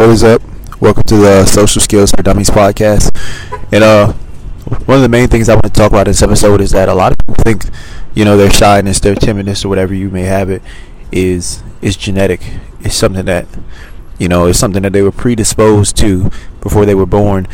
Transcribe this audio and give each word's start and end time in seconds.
What 0.00 0.08
is 0.08 0.24
up? 0.24 0.40
Welcome 0.80 1.02
to 1.02 1.16
the 1.18 1.44
Social 1.44 1.78
Skills 1.82 2.10
for 2.10 2.22
Dummies 2.22 2.48
podcast. 2.48 3.14
And 3.70 3.84
uh, 3.84 4.14
one 4.86 4.96
of 4.96 5.02
the 5.02 5.10
main 5.10 5.28
things 5.28 5.50
I 5.50 5.52
want 5.52 5.64
to 5.64 5.70
talk 5.70 5.90
about 5.90 6.06
in 6.06 6.12
this 6.12 6.22
episode 6.22 6.62
is 6.62 6.70
that 6.70 6.88
a 6.88 6.94
lot 6.94 7.12
of 7.12 7.18
people 7.18 7.34
think, 7.44 7.64
you 8.14 8.24
know, 8.24 8.38
their 8.38 8.50
shyness, 8.50 8.98
their 8.98 9.14
timidness, 9.14 9.62
or 9.62 9.68
whatever 9.68 9.92
you 9.92 10.08
may 10.08 10.22
have 10.22 10.48
it, 10.48 10.62
is 11.12 11.62
is 11.82 11.98
genetic. 11.98 12.40
It's 12.80 12.94
something 12.94 13.26
that, 13.26 13.46
you 14.18 14.26
know, 14.26 14.46
it's 14.46 14.58
something 14.58 14.82
that 14.84 14.94
they 14.94 15.02
were 15.02 15.12
predisposed 15.12 15.98
to 15.98 16.30
before 16.62 16.86
they 16.86 16.94
were 16.94 17.04
born. 17.04 17.46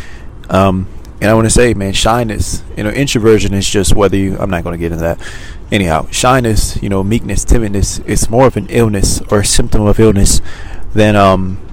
Um, 0.49 0.87
and 1.21 1.29
I 1.29 1.35
want 1.35 1.47
to 1.47 1.51
say, 1.51 1.75
man, 1.75 1.95
shyness, 1.95 2.63
you 2.77 2.85
know, 2.85 2.91
introversion 2.91 3.55
is 3.55 3.69
just 3.69 3.97
whether 3.97 4.17
you. 4.17 4.39
I'm 4.39 4.51
not 4.51 4.63
going 4.63 4.75
to 4.75 4.79
get 4.79 4.93
into 4.93 5.03
that. 5.03 5.21
Anyhow, 5.73 6.07
shyness, 6.13 6.81
you 6.81 6.91
know, 6.91 7.03
meekness, 7.03 7.45
timidness, 7.45 8.05
it's 8.07 8.31
more 8.31 8.47
of 8.47 8.57
an 8.57 8.69
illness 8.69 9.21
or 9.33 9.41
a 9.41 9.45
symptom 9.45 9.83
of 9.83 9.99
illness 9.99 10.41
than 10.95 11.17
um 11.17 11.66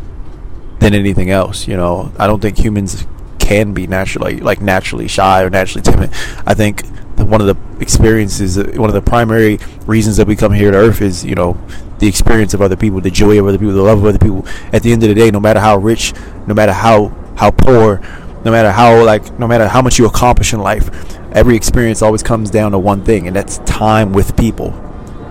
than 0.84 0.94
anything 0.94 1.30
else. 1.30 1.68
You 1.68 1.78
know, 1.78 2.12
I 2.20 2.28
don't 2.28 2.42
think 2.42 2.58
humans 2.58 3.08
can 3.40 3.74
be 3.74 3.88
naturally 3.88 4.40
like 4.40 4.62
naturally 4.62 5.08
shy 5.08 5.44
or 5.44 5.50
naturally 5.50 5.82
timid. 5.82 6.12
I 6.46 6.54
think 6.54 6.86
one 7.18 7.42
of 7.42 7.48
the 7.48 7.58
experiences, 7.82 8.58
uh, 8.58 8.72
one 8.76 8.90
of 8.90 8.94
the 8.94 9.02
primary 9.02 9.60
reasons 9.86 10.18
that 10.18 10.28
we 10.28 10.36
come 10.36 10.52
here 10.52 10.72
to 10.72 10.78
Earth 10.78 11.02
is, 11.02 11.24
you 11.24 11.36
know, 11.36 11.58
the 12.00 12.08
experience 12.08 12.54
of 12.54 12.62
other 12.62 12.76
people, 12.76 13.00
the 13.02 13.12
joy 13.12 13.40
of 13.40 13.48
other 13.48 13.58
people, 13.58 13.74
the 13.74 13.82
love 13.82 14.00
of 14.00 14.06
other 14.06 14.20
people. 14.20 14.46
At 14.72 14.84
the 14.84 14.92
end 14.92 15.04
of 15.04 15.10
the 15.10 15.16
day, 15.16 15.32
no 15.32 15.40
matter 15.40 15.60
how 15.60 15.78
rich, 15.78 16.14
no 16.48 16.54
matter 16.54 16.74
how 16.74 17.10
how 17.36 17.52
poor, 17.52 18.02
no 18.44 18.52
matter 18.52 18.72
how 18.72 19.04
like, 19.04 19.40
no 19.40 19.48
matter 19.48 19.68
how 19.68 19.82
much 19.82 19.98
you 19.98 20.06
accomplish 20.06 20.54
in 20.54 20.60
life, 20.60 20.90
every 21.34 21.56
experience 21.56 22.02
always 22.02 22.24
comes 22.24 22.50
down 22.50 22.72
to 22.72 22.80
one 22.80 23.04
thing, 23.06 23.28
and 23.28 23.36
that's 23.36 23.60
time 23.60 24.12
with 24.12 24.36
people, 24.36 24.72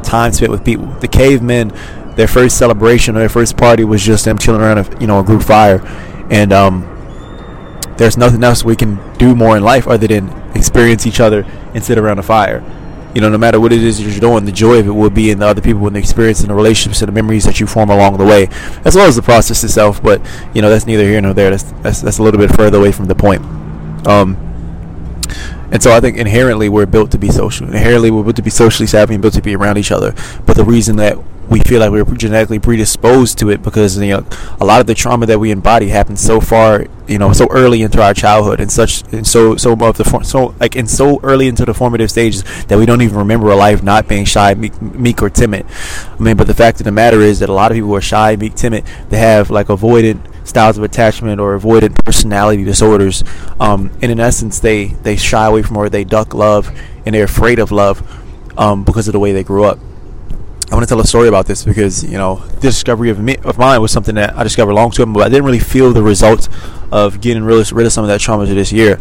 time 0.03 0.33
spent 0.33 0.51
with 0.51 0.65
people. 0.65 0.87
The 0.87 1.09
cavemen 1.09 1.73
their 2.17 2.29
first 2.29 2.59
celebration 2.59 3.17
or 3.17 3.21
their 3.21 3.29
first 3.29 3.57
party 3.57 3.85
was 3.85 4.03
just 4.03 4.25
them 4.25 4.39
chilling 4.39 4.61
around 4.61 4.79
a 4.79 5.01
you 5.01 5.07
know 5.07 5.21
a 5.21 5.25
group 5.25 5.43
fire, 5.43 5.81
and 6.31 6.53
um, 6.53 6.83
there's 7.97 8.17
nothing 8.17 8.43
else 8.43 8.65
we 8.65 8.77
can 8.77 8.99
do 9.19 9.35
more 9.35 9.57
in 9.57 9.63
life 9.63 9.87
other 9.87 10.07
than 10.07 10.29
experience 10.55 11.07
each 11.07 11.21
other 11.21 11.45
and 11.75 11.85
sit 11.85 11.99
around 11.99 12.19
a 12.19 12.23
fire. 12.23 12.63
You 13.15 13.21
know, 13.21 13.29
no 13.29 13.37
matter 13.37 13.61
what 13.61 13.73
it 13.73 13.83
is 13.83 14.01
you're 14.01 14.19
doing, 14.19 14.47
the 14.47 14.53
joy 14.53 14.79
of 14.79 14.87
it 14.87 14.91
will 14.91 15.11
be 15.11 15.31
in 15.31 15.39
the 15.39 15.47
other 15.47 15.61
people 15.61 15.87
and 15.87 15.95
the 15.95 16.01
experience 16.01 16.41
and 16.41 16.49
the 16.49 16.55
relationships 16.55 17.03
and 17.03 17.09
the 17.09 17.13
memories 17.13 17.45
that 17.45 17.61
you 17.61 17.67
form 17.67 17.91
along 17.91 18.17
the 18.17 18.25
way, 18.25 18.49
as 18.87 18.97
well 18.97 19.07
as 19.07 19.17
the 19.17 19.23
process 19.23 19.63
itself. 19.63 20.03
But 20.03 20.23
you 20.55 20.63
know, 20.63 20.71
that's 20.71 20.87
neither 20.87 21.05
here 21.05 21.21
nor 21.21 21.35
there. 21.35 21.51
That's 21.51 21.65
that's, 21.83 22.01
that's 22.01 22.19
a 22.19 22.23
little 22.23 22.41
bit 22.41 22.55
further 22.55 22.79
away 22.79 22.93
from 22.93 23.07
the 23.07 23.15
point. 23.15 23.43
Um, 24.07 24.37
and 25.71 25.83
so 25.83 25.91
I 25.93 26.01
think 26.01 26.19
inherently 26.19 26.69
we're 26.69 26.87
built 26.87 27.11
to 27.13 27.19
be 27.19 27.31
social. 27.31 27.67
Inherently 27.67 28.11
we're 28.11 28.23
built 28.23 28.37
to 28.37 28.43
be 28.43 28.51
socially 28.51 28.87
savvy 28.87 29.15
and 29.15 29.23
built 29.23 29.35
to 29.35 29.43
be 29.43 29.57
around 29.57 29.79
each 29.79 29.91
other. 29.91 30.15
But 30.45 30.57
the 30.57 30.65
reason 30.65 30.97
that 30.97 31.17
we 31.53 31.61
feel 31.61 31.81
like 31.81 31.91
we're 31.91 32.05
genetically 32.17 32.59
predisposed 32.59 33.39
to 33.39 33.51
it 33.51 33.63
because 33.63 33.99
you 33.99 34.09
know 34.09 34.27
a 34.59 34.65
lot 34.65 34.81
of 34.81 34.87
the 34.87 34.95
trauma 34.95 35.27
that 35.27 35.39
we 35.39 35.51
embody 35.51 35.89
happens 35.89 36.19
so 36.19 36.41
far 36.41 36.87
you 37.07 37.19
know 37.19 37.31
so 37.35 37.47
early 37.51 37.83
into 37.83 38.03
our 38.03 38.15
childhood 38.15 38.59
and 38.59 38.73
such 38.73 39.03
and 39.13 39.27
so 39.27 39.55
so 39.57 39.73
of 39.73 39.99
the 39.99 40.23
so 40.25 40.55
like 40.59 40.77
and 40.77 40.89
so 40.89 41.21
early 41.23 41.49
into 41.49 41.67
the 41.67 41.75
formative 41.75 42.11
stages 42.11 42.43
that 42.65 42.79
we 42.79 42.87
don't 42.87 43.03
even 43.03 43.19
remember 43.19 43.51
a 43.51 43.57
life 43.57 43.83
not 43.83 44.09
being 44.09 44.25
shy 44.25 44.55
meek, 44.55 44.81
meek 44.81 45.23
or 45.23 45.29
timid. 45.29 45.67
I 46.19 46.23
mean 46.23 46.39
but 46.39 46.47
the 46.47 46.55
fact 46.55 46.81
of 46.81 46.85
the 46.85 46.93
matter 46.93 47.21
is 47.21 47.41
that 47.41 47.51
a 47.51 47.53
lot 47.53 47.71
of 47.71 47.75
people 47.75 47.91
who 47.91 47.97
are 47.97 48.01
shy 48.01 48.35
meek 48.37 48.55
timid. 48.55 48.87
They 49.11 49.19
have 49.19 49.51
like 49.51 49.67
avoidant 49.67 50.47
styles 50.47 50.79
of 50.79 50.85
attachment 50.85 51.39
or 51.39 51.59
avoidant 51.59 52.03
personality 52.03 52.65
disorders. 52.65 53.25
Um, 53.61 53.91
and 54.01 54.11
in 54.11 54.21
essence 54.21 54.59
they 54.59 54.87
they 54.87 55.17
shy 55.17 55.47
away 55.47 55.63
from 55.63 55.77
or 55.77 55.91
they 55.91 56.05
duck 56.05 56.33
love 56.33 56.75
and 57.05 57.15
they're 57.15 57.25
afraid 57.25 57.59
of 57.59 57.71
love 57.73 58.01
um, 58.57 58.85
because 58.85 59.07
of 59.07 59.13
the 59.13 59.21
way 59.21 59.33
they 59.33 59.45
grew 59.45 59.65
up 59.65 59.79
I 60.73 60.75
want 60.75 60.89
to 60.89 60.89
tell 60.89 61.01
a 61.01 61.07
story 61.07 61.29
about 61.29 61.45
this 61.45 61.67
because 61.67 62.03
you 62.03 62.17
know 62.17 62.37
the 62.37 62.61
discovery 62.63 63.11
of 63.11 63.21
me 63.21 63.37
of 63.45 63.59
mine 63.59 63.83
was 63.83 63.93
something 63.93 64.15
that 64.15 64.35
I 64.35 64.43
discovered 64.43 64.73
long 64.73 64.91
term, 64.91 65.13
but 65.13 65.23
I 65.23 65.29
didn't 65.29 65.45
really 65.45 65.59
feel 65.59 65.93
the 65.93 66.03
results 66.03 66.49
of 66.91 67.21
getting 67.21 67.45
rid 67.45 67.61
of, 67.61 67.73
rid 67.73 67.85
of 67.85 67.93
some 67.93 68.05
of 68.05 68.09
that 68.09 68.23
trauma 68.23 68.47
to 68.47 68.55
this 68.55 68.73
year. 68.73 68.99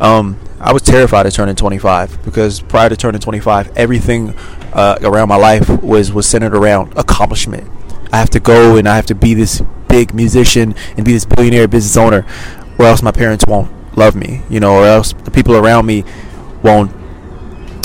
Um, 0.00 0.36
I 0.58 0.72
was 0.72 0.82
terrified 0.82 1.26
of 1.26 1.32
turning 1.32 1.54
25 1.54 2.24
because 2.24 2.60
prior 2.60 2.88
to 2.88 2.96
turning 2.96 3.20
25, 3.20 3.76
everything 3.76 4.30
uh, 4.72 4.98
around 5.02 5.28
my 5.28 5.36
life 5.36 5.68
was 5.80 6.12
was 6.12 6.26
centered 6.26 6.56
around 6.56 6.92
accomplishment. 6.98 7.70
I 8.12 8.18
have 8.18 8.30
to 8.30 8.40
go 8.40 8.76
and 8.76 8.88
I 8.88 8.96
have 8.96 9.06
to 9.06 9.14
be 9.14 9.32
this 9.32 9.62
big 9.88 10.14
musician 10.14 10.74
and 10.96 11.06
be 11.06 11.12
this 11.12 11.24
billionaire 11.24 11.68
business 11.68 11.96
owner, 11.96 12.26
or 12.80 12.86
else 12.86 13.00
my 13.00 13.12
parents 13.12 13.44
won't 13.46 13.70
love 13.96 14.16
me, 14.16 14.42
you 14.50 14.58
know, 14.58 14.74
or 14.74 14.86
else 14.86 15.12
the 15.12 15.30
people 15.30 15.54
around 15.54 15.86
me 15.86 16.02
won't 16.64 16.90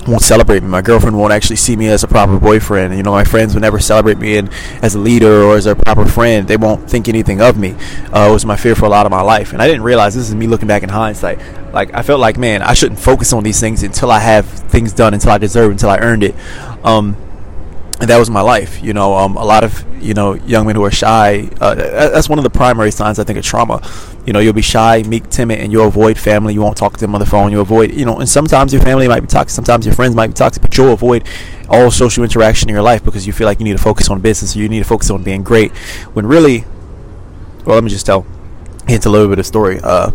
won't 0.08 0.22
celebrate 0.22 0.64
me. 0.64 0.70
My 0.70 0.82
girlfriend 0.82 1.18
won't 1.18 1.34
actually 1.34 1.58
see 1.58 1.76
me 1.76 1.88
as 1.88 2.04
a 2.04 2.08
proper 2.08 2.40
boyfriend. 2.40 2.96
You 2.96 3.04
know, 3.04 3.12
my 3.12 3.24
friends 3.24 3.54
will 3.54 3.62
never 3.62 3.80
celebrate 3.80 4.18
me 4.18 4.38
in, 4.38 4.50
as 4.82 4.96
a 4.96 5.00
leader 5.00 5.44
or 5.44 5.58
as 5.58 5.66
a 5.66 5.76
proper 5.76 6.06
friend. 6.06 6.48
They 6.48 6.58
won't 6.58 6.90
think 6.90 7.08
anything 7.08 7.42
of 7.42 7.58
me. 7.58 7.76
Uh, 8.14 8.28
it 8.30 8.34
was 8.34 8.46
my 8.46 8.56
fear 8.56 8.76
for 8.76 8.86
a 8.86 8.90
lot 8.90 9.06
of 9.06 9.12
my 9.12 9.22
life, 9.22 9.54
and 9.54 9.62
I 9.62 9.68
didn't 9.68 9.84
realize 9.84 10.16
this 10.16 10.30
is 10.30 10.36
me 10.36 10.48
looking 10.48 10.68
back 10.68 10.84
in 10.84 10.90
hindsight. 10.90 11.40
Like 11.74 11.94
I 11.94 12.02
felt 12.02 12.20
like, 12.20 12.38
man, 12.38 12.62
I 12.62 12.74
shouldn't 12.74 13.00
focus 13.00 13.34
on 13.34 13.44
these 13.44 13.60
things 13.60 13.84
until 13.84 14.12
I 14.12 14.20
have 14.20 14.48
things 14.48 14.94
done, 14.94 15.14
until 15.14 15.32
I 15.32 15.38
deserve, 15.38 15.72
until 15.72 15.90
I 15.90 16.00
earned 16.00 16.24
it. 16.24 16.36
Um, 16.84 17.18
and 18.00 18.10
that 18.10 18.18
was 18.18 18.30
my 18.30 18.42
life. 18.42 18.82
You 18.84 18.94
know, 18.94 19.16
um, 19.16 19.38
a 19.38 19.44
lot 19.44 19.64
of 19.64 19.84
you 20.02 20.14
know 20.14 20.34
young 20.34 20.68
men 20.68 20.76
who 20.76 20.84
are 20.84 20.92
shy. 20.92 21.50
Uh, 21.60 21.76
that's 21.76 22.30
one 22.30 22.38
of 22.38 22.44
the 22.44 22.50
primary 22.50 22.92
signs 22.92 23.20
I 23.20 23.24
think 23.24 23.40
of 23.40 23.46
trauma. 23.46 23.82
You 24.26 24.34
know, 24.34 24.40
you'll 24.40 24.54
be 24.54 24.62
shy, 24.62 25.04
meek, 25.04 25.30
timid, 25.30 25.60
and 25.60 25.72
you'll 25.72 25.88
avoid 25.88 26.18
family. 26.18 26.54
You 26.54 26.62
won't 26.62 26.78
talk 26.78 26.94
to 26.94 27.00
them 27.00 27.16
on 27.16 27.20
the 27.20 27.26
phone. 27.26 27.52
You 27.52 27.62
avoid, 27.62 27.94
you 27.94 28.06
know, 28.06 28.20
and 28.20 28.30
sometimes 28.30 28.74
your 28.74 28.82
family 28.82 29.08
might 29.08 29.22
be 29.22 29.28
toxic. 29.28 29.56
Sometimes 29.56 29.86
your 29.86 29.96
friends 29.96 30.16
might 30.16 30.28
be 30.28 30.34
toxic, 30.34 30.62
but 30.62 30.76
you'll 30.78 30.94
avoid 30.94 31.28
all 31.70 31.90
social 31.92 32.24
interaction 32.24 32.70
in 32.70 32.74
your 32.74 32.84
life 32.84 33.04
because 33.04 33.26
you 33.26 33.34
feel 33.34 33.48
like 33.48 33.60
you 33.60 33.66
need 33.66 33.78
to 33.78 33.84
focus 33.84 34.10
on 34.10 34.22
business 34.22 34.56
or 34.56 34.60
you 34.60 34.70
need 34.70 34.80
to 34.80 34.86
focus 34.86 35.10
on 35.10 35.24
being 35.24 35.44
great. 35.44 35.72
When 36.14 36.26
really, 36.28 36.66
well, 37.66 37.76
let 37.76 37.84
me 37.84 37.90
just 37.90 38.06
tell. 38.06 38.26
It's 38.88 39.06
a 39.06 39.10
little 39.10 39.28
bit 39.28 39.40
of 39.40 39.46
story. 39.46 39.80
Uh, 39.84 40.12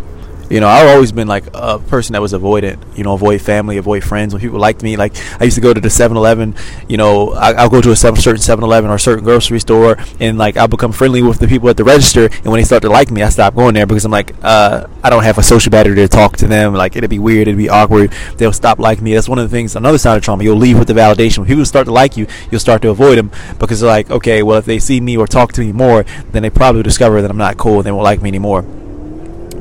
you 0.52 0.60
know, 0.60 0.68
I've 0.68 0.88
always 0.88 1.12
been 1.12 1.28
like 1.28 1.44
a 1.54 1.78
person 1.78 2.12
that 2.12 2.20
was 2.20 2.34
avoidant. 2.34 2.78
You 2.94 3.04
know, 3.04 3.14
avoid 3.14 3.40
family, 3.40 3.78
avoid 3.78 4.04
friends. 4.04 4.34
When 4.34 4.42
people 4.42 4.58
liked 4.58 4.82
me, 4.82 4.98
like 4.98 5.16
I 5.40 5.44
used 5.44 5.54
to 5.54 5.62
go 5.62 5.72
to 5.72 5.80
the 5.80 5.88
7-Eleven. 5.88 6.54
You 6.88 6.98
know, 6.98 7.32
I, 7.32 7.62
will 7.62 7.70
go 7.70 7.80
to 7.80 7.90
a 7.90 7.96
certain 7.96 8.18
7-Eleven 8.18 8.90
or 8.90 8.96
a 8.96 9.00
certain 9.00 9.24
grocery 9.24 9.60
store, 9.60 9.96
and 10.20 10.36
like 10.36 10.58
I'll 10.58 10.68
become 10.68 10.92
friendly 10.92 11.22
with 11.22 11.38
the 11.38 11.48
people 11.48 11.70
at 11.70 11.78
the 11.78 11.84
register. 11.84 12.26
And 12.26 12.46
when 12.46 12.60
they 12.60 12.64
start 12.64 12.82
to 12.82 12.90
like 12.90 13.10
me, 13.10 13.22
I 13.22 13.30
stop 13.30 13.54
going 13.54 13.72
there 13.72 13.86
because 13.86 14.04
I'm 14.04 14.12
like, 14.12 14.34
uh, 14.42 14.88
I 15.02 15.08
don't 15.08 15.22
have 15.22 15.38
a 15.38 15.42
social 15.42 15.70
battery 15.70 15.94
to 15.94 16.06
talk 16.06 16.36
to 16.38 16.46
them. 16.46 16.74
Like 16.74 16.96
it'd 16.96 17.08
be 17.08 17.18
weird, 17.18 17.48
it'd 17.48 17.56
be 17.56 17.70
awkward. 17.70 18.12
They'll 18.36 18.52
stop 18.52 18.78
liking 18.78 19.04
me. 19.04 19.14
That's 19.14 19.30
one 19.30 19.38
of 19.38 19.50
the 19.50 19.56
things. 19.56 19.74
Another 19.74 19.96
side 19.96 20.18
of 20.18 20.22
trauma, 20.22 20.44
you'll 20.44 20.58
leave 20.58 20.78
with 20.78 20.88
the 20.88 20.94
validation. 20.94 21.38
When 21.38 21.48
people 21.48 21.64
start 21.64 21.86
to 21.86 21.92
like 21.92 22.18
you, 22.18 22.26
you'll 22.50 22.60
start 22.60 22.82
to 22.82 22.90
avoid 22.90 23.16
them 23.16 23.30
because 23.58 23.80
they're 23.80 23.88
like, 23.88 24.10
okay, 24.10 24.42
well 24.42 24.58
if 24.58 24.66
they 24.66 24.80
see 24.80 25.00
me 25.00 25.16
or 25.16 25.26
talk 25.26 25.54
to 25.54 25.62
me 25.62 25.72
more, 25.72 26.04
then 26.32 26.42
they 26.42 26.50
probably 26.50 26.82
discover 26.82 27.22
that 27.22 27.30
I'm 27.30 27.38
not 27.38 27.56
cool 27.56 27.78
and 27.78 27.84
they 27.86 27.92
won't 27.92 28.04
like 28.04 28.20
me 28.20 28.28
anymore. 28.28 28.66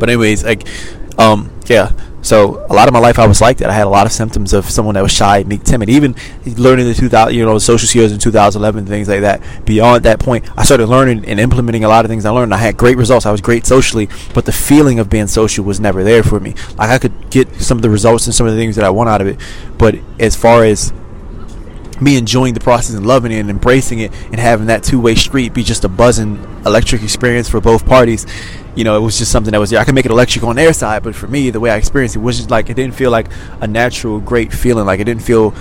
But 0.01 0.09
anyways, 0.09 0.44
like 0.44 0.67
um, 1.19 1.51
yeah. 1.67 1.91
So 2.23 2.66
a 2.69 2.73
lot 2.73 2.88
of 2.88 2.94
my 2.94 3.00
life 3.00 3.19
I 3.19 3.28
was 3.28 3.39
like 3.39 3.57
that. 3.57 3.69
I 3.69 3.73
had 3.73 3.85
a 3.85 3.89
lot 3.89 4.07
of 4.07 4.12
symptoms 4.12 4.51
of 4.53 4.67
someone 4.69 4.95
that 4.95 5.03
was 5.03 5.12
shy, 5.12 5.44
meek, 5.44 5.63
timid. 5.63 5.89
Even 5.89 6.16
learning 6.57 6.88
the 6.88 6.95
2000, 6.95 7.35
you 7.35 7.45
know, 7.45 7.59
social 7.59 7.88
skills 7.88 8.12
in 8.12 8.17
2011, 8.17 8.88
things 8.88 9.07
like 9.07 9.22
that. 9.22 9.41
Beyond 9.66 10.03
that 10.06 10.19
point, 10.19 10.45
I 10.57 10.63
started 10.63 10.88
learning 10.88 11.25
and 11.25 11.39
implementing 11.39 11.84
a 11.84 11.88
lot 11.88 12.03
of 12.03 12.09
things 12.09 12.25
I 12.25 12.31
learned. 12.31 12.51
I 12.51 12.57
had 12.57 12.78
great 12.78 12.97
results. 12.97 13.28
I 13.28 13.31
was 13.31 13.41
great 13.41 13.67
socially, 13.67 14.09
but 14.34 14.45
the 14.45 14.51
feeling 14.51 14.97
of 14.97 15.07
being 15.07 15.28
social 15.28 15.63
was 15.63 15.79
never 15.79 16.03
there 16.03 16.23
for 16.23 16.39
me. 16.39 16.56
Like 16.78 16.89
I 16.89 16.97
could 16.97 17.29
get 17.29 17.53
some 17.62 17.78
of 17.78 17.83
the 17.83 17.91
results 17.91 18.25
and 18.25 18.33
some 18.33 18.47
of 18.47 18.53
the 18.53 18.59
things 18.59 18.75
that 18.78 18.85
I 18.85 18.89
want 18.89 19.09
out 19.09 19.22
of 19.22 19.28
it, 19.28 19.39
but 19.78 19.95
as 20.19 20.35
far 20.35 20.63
as 20.63 20.91
me 22.01 22.17
enjoying 22.17 22.53
the 22.53 22.59
process 22.59 22.95
and 22.95 23.06
loving 23.06 23.31
it 23.31 23.39
and 23.39 23.50
embracing 23.50 24.00
it 24.00 24.12
and 24.25 24.39
having 24.39 24.67
that 24.67 24.84
two-way 24.84 25.16
street 25.16 25.53
be 25.53 25.63
just 25.63 25.84
a 25.84 25.89
buzzing 25.89 26.35
electric 26.66 27.03
experience 27.03 27.47
for 27.47 27.62
both 27.62 27.85
parties 27.85 28.25
you 28.75 28.84
know 28.84 28.97
it 28.97 29.01
was 29.01 29.17
just 29.17 29.31
something 29.31 29.51
that 29.51 29.59
was 29.59 29.69
there 29.69 29.79
i 29.79 29.84
could 29.84 29.95
make 29.95 30.06
it 30.06 30.12
electric 30.12 30.44
on 30.44 30.56
their 30.56 30.73
side 30.73 31.03
but 31.03 31.13
for 31.13 31.28
me 31.28 31.50
the 31.50 31.59
way 31.59 31.69
i 31.69 31.75
experienced 31.75 32.16
it 32.16 32.19
was 32.19 32.38
just 32.38 32.50
like 32.50 32.69
it 32.69 32.73
didn't 32.73 32.95
feel 32.95 33.12
like 33.12 33.28
a 33.62 33.67
natural 33.67 34.19
great 34.19 34.53
feeling. 34.53 34.85
Like 34.85 35.00
it 35.00 35.06
didn't 35.06 35.23
feel 35.23 35.53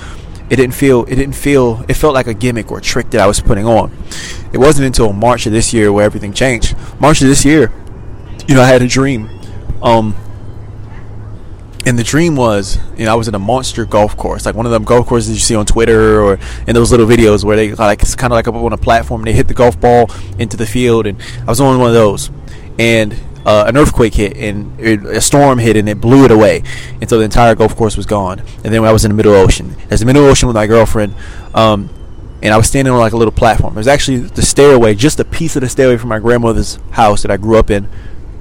it 0.49 0.57
didn't 0.57 0.75
feel 0.75 1.05
it 1.05 1.15
didn't 1.17 1.35
feel 1.35 1.85
it 1.89 1.95
felt 1.95 2.15
like 2.15 2.27
a 2.27 2.35
gimmick 2.35 2.71
or 2.71 2.79
a 2.79 2.83
trick 2.83 3.11
that 3.11 3.21
i 3.21 3.27
was 3.27 3.41
putting 3.41 3.67
on. 3.67 3.91
It 4.53 4.59
wasn't 4.59 4.87
until 4.87 5.13
march 5.13 5.47
of 5.47 5.53
this 5.53 5.73
year 5.73 5.93
where 5.93 6.05
everything 6.05 6.33
changed. 6.33 6.77
March 7.01 7.21
of 7.23 7.29
this 7.29 7.45
year 7.45 7.73
you 8.47 8.55
know 8.55 8.63
i 8.63 8.67
had 8.67 8.83
a 8.83 8.89
dream. 8.89 9.29
Um 9.83 10.15
and 11.87 11.99
the 11.99 12.05
dream 12.05 12.37
was, 12.37 12.79
you 12.97 13.05
know, 13.05 13.13
I 13.13 13.15
was 13.15 13.29
in 13.29 13.35
a 13.35 13.39
monster 13.39 13.85
golf 13.85 14.17
course, 14.17 14.45
like 14.47 14.55
one 14.55 14.67
of 14.67 14.73
them 14.73 14.85
golf 14.85 15.07
courses 15.07 15.33
you 15.33 15.39
see 15.39 15.55
on 15.55 15.67
Twitter 15.67 16.21
or 16.21 16.39
in 16.67 16.75
those 16.75 16.91
little 16.91 17.07
videos 17.07 17.45
where 17.45 17.57
they 17.57 17.73
like 17.75 18.03
it's 18.03 18.15
kind 18.15 18.33
of 18.33 18.37
like 18.37 18.49
up 18.49 18.55
on 18.55 18.73
a 18.73 18.77
platform 18.77 19.23
and 19.23 19.29
they 19.29 19.33
hit 19.33 19.49
the 19.49 19.55
golf 19.55 19.81
ball 19.81 20.11
into 20.39 20.57
the 20.57 20.67
field, 20.67 21.07
and 21.07 21.21
I 21.43 21.47
was 21.47 21.61
on 21.61 21.79
one 21.79 21.89
of 21.89 21.95
those, 21.95 22.31
and 22.79 23.15
uh, 23.47 23.65
an 23.67 23.77
earthquake 23.77 24.15
hit 24.15 24.37
and 24.37 24.79
it, 24.79 25.05
a 25.05 25.21
storm 25.21 25.59
hit 25.59 25.77
and 25.77 25.89
it 25.89 26.01
blew 26.01 26.25
it 26.25 26.31
away, 26.31 26.63
and 27.01 27.09
so 27.09 27.19
the 27.19 27.25
entire 27.25 27.55
golf 27.55 27.75
course 27.77 27.97
was 27.97 28.07
gone. 28.07 28.41
And 28.65 28.75
then 28.75 28.85
I 28.85 28.93
was 28.93 29.05
in 29.05 29.11
the 29.11 29.17
middle 29.17 29.35
ocean, 29.35 29.77
as 29.91 30.01
the 30.01 30.07
middle 30.07 30.25
ocean 30.25 30.49
with 30.49 30.57
my 30.57 30.67
girlfriend, 30.67 31.15
um, 31.55 31.89
and 32.43 32.53
I 32.53 32.57
was 32.57 32.67
standing 32.67 32.93
on 32.93 33.01
like 33.01 33.13
a 33.13 33.17
little 33.17 33.33
platform. 33.33 33.75
It 33.75 33.79
was 33.79 33.89
actually 33.89 34.19
the 34.19 34.43
stairway, 34.43 34.95
just 34.95 35.21
a 35.21 35.25
piece 35.25 35.57
of 35.57 35.63
the 35.63 35.69
stairway 35.69 35.97
from 35.97 36.11
my 36.11 36.19
grandmother's 36.19 36.79
house 36.91 37.23
that 37.23 37.31
I 37.31 37.37
grew 37.37 37.59
up 37.59 37.71
in 37.71 37.89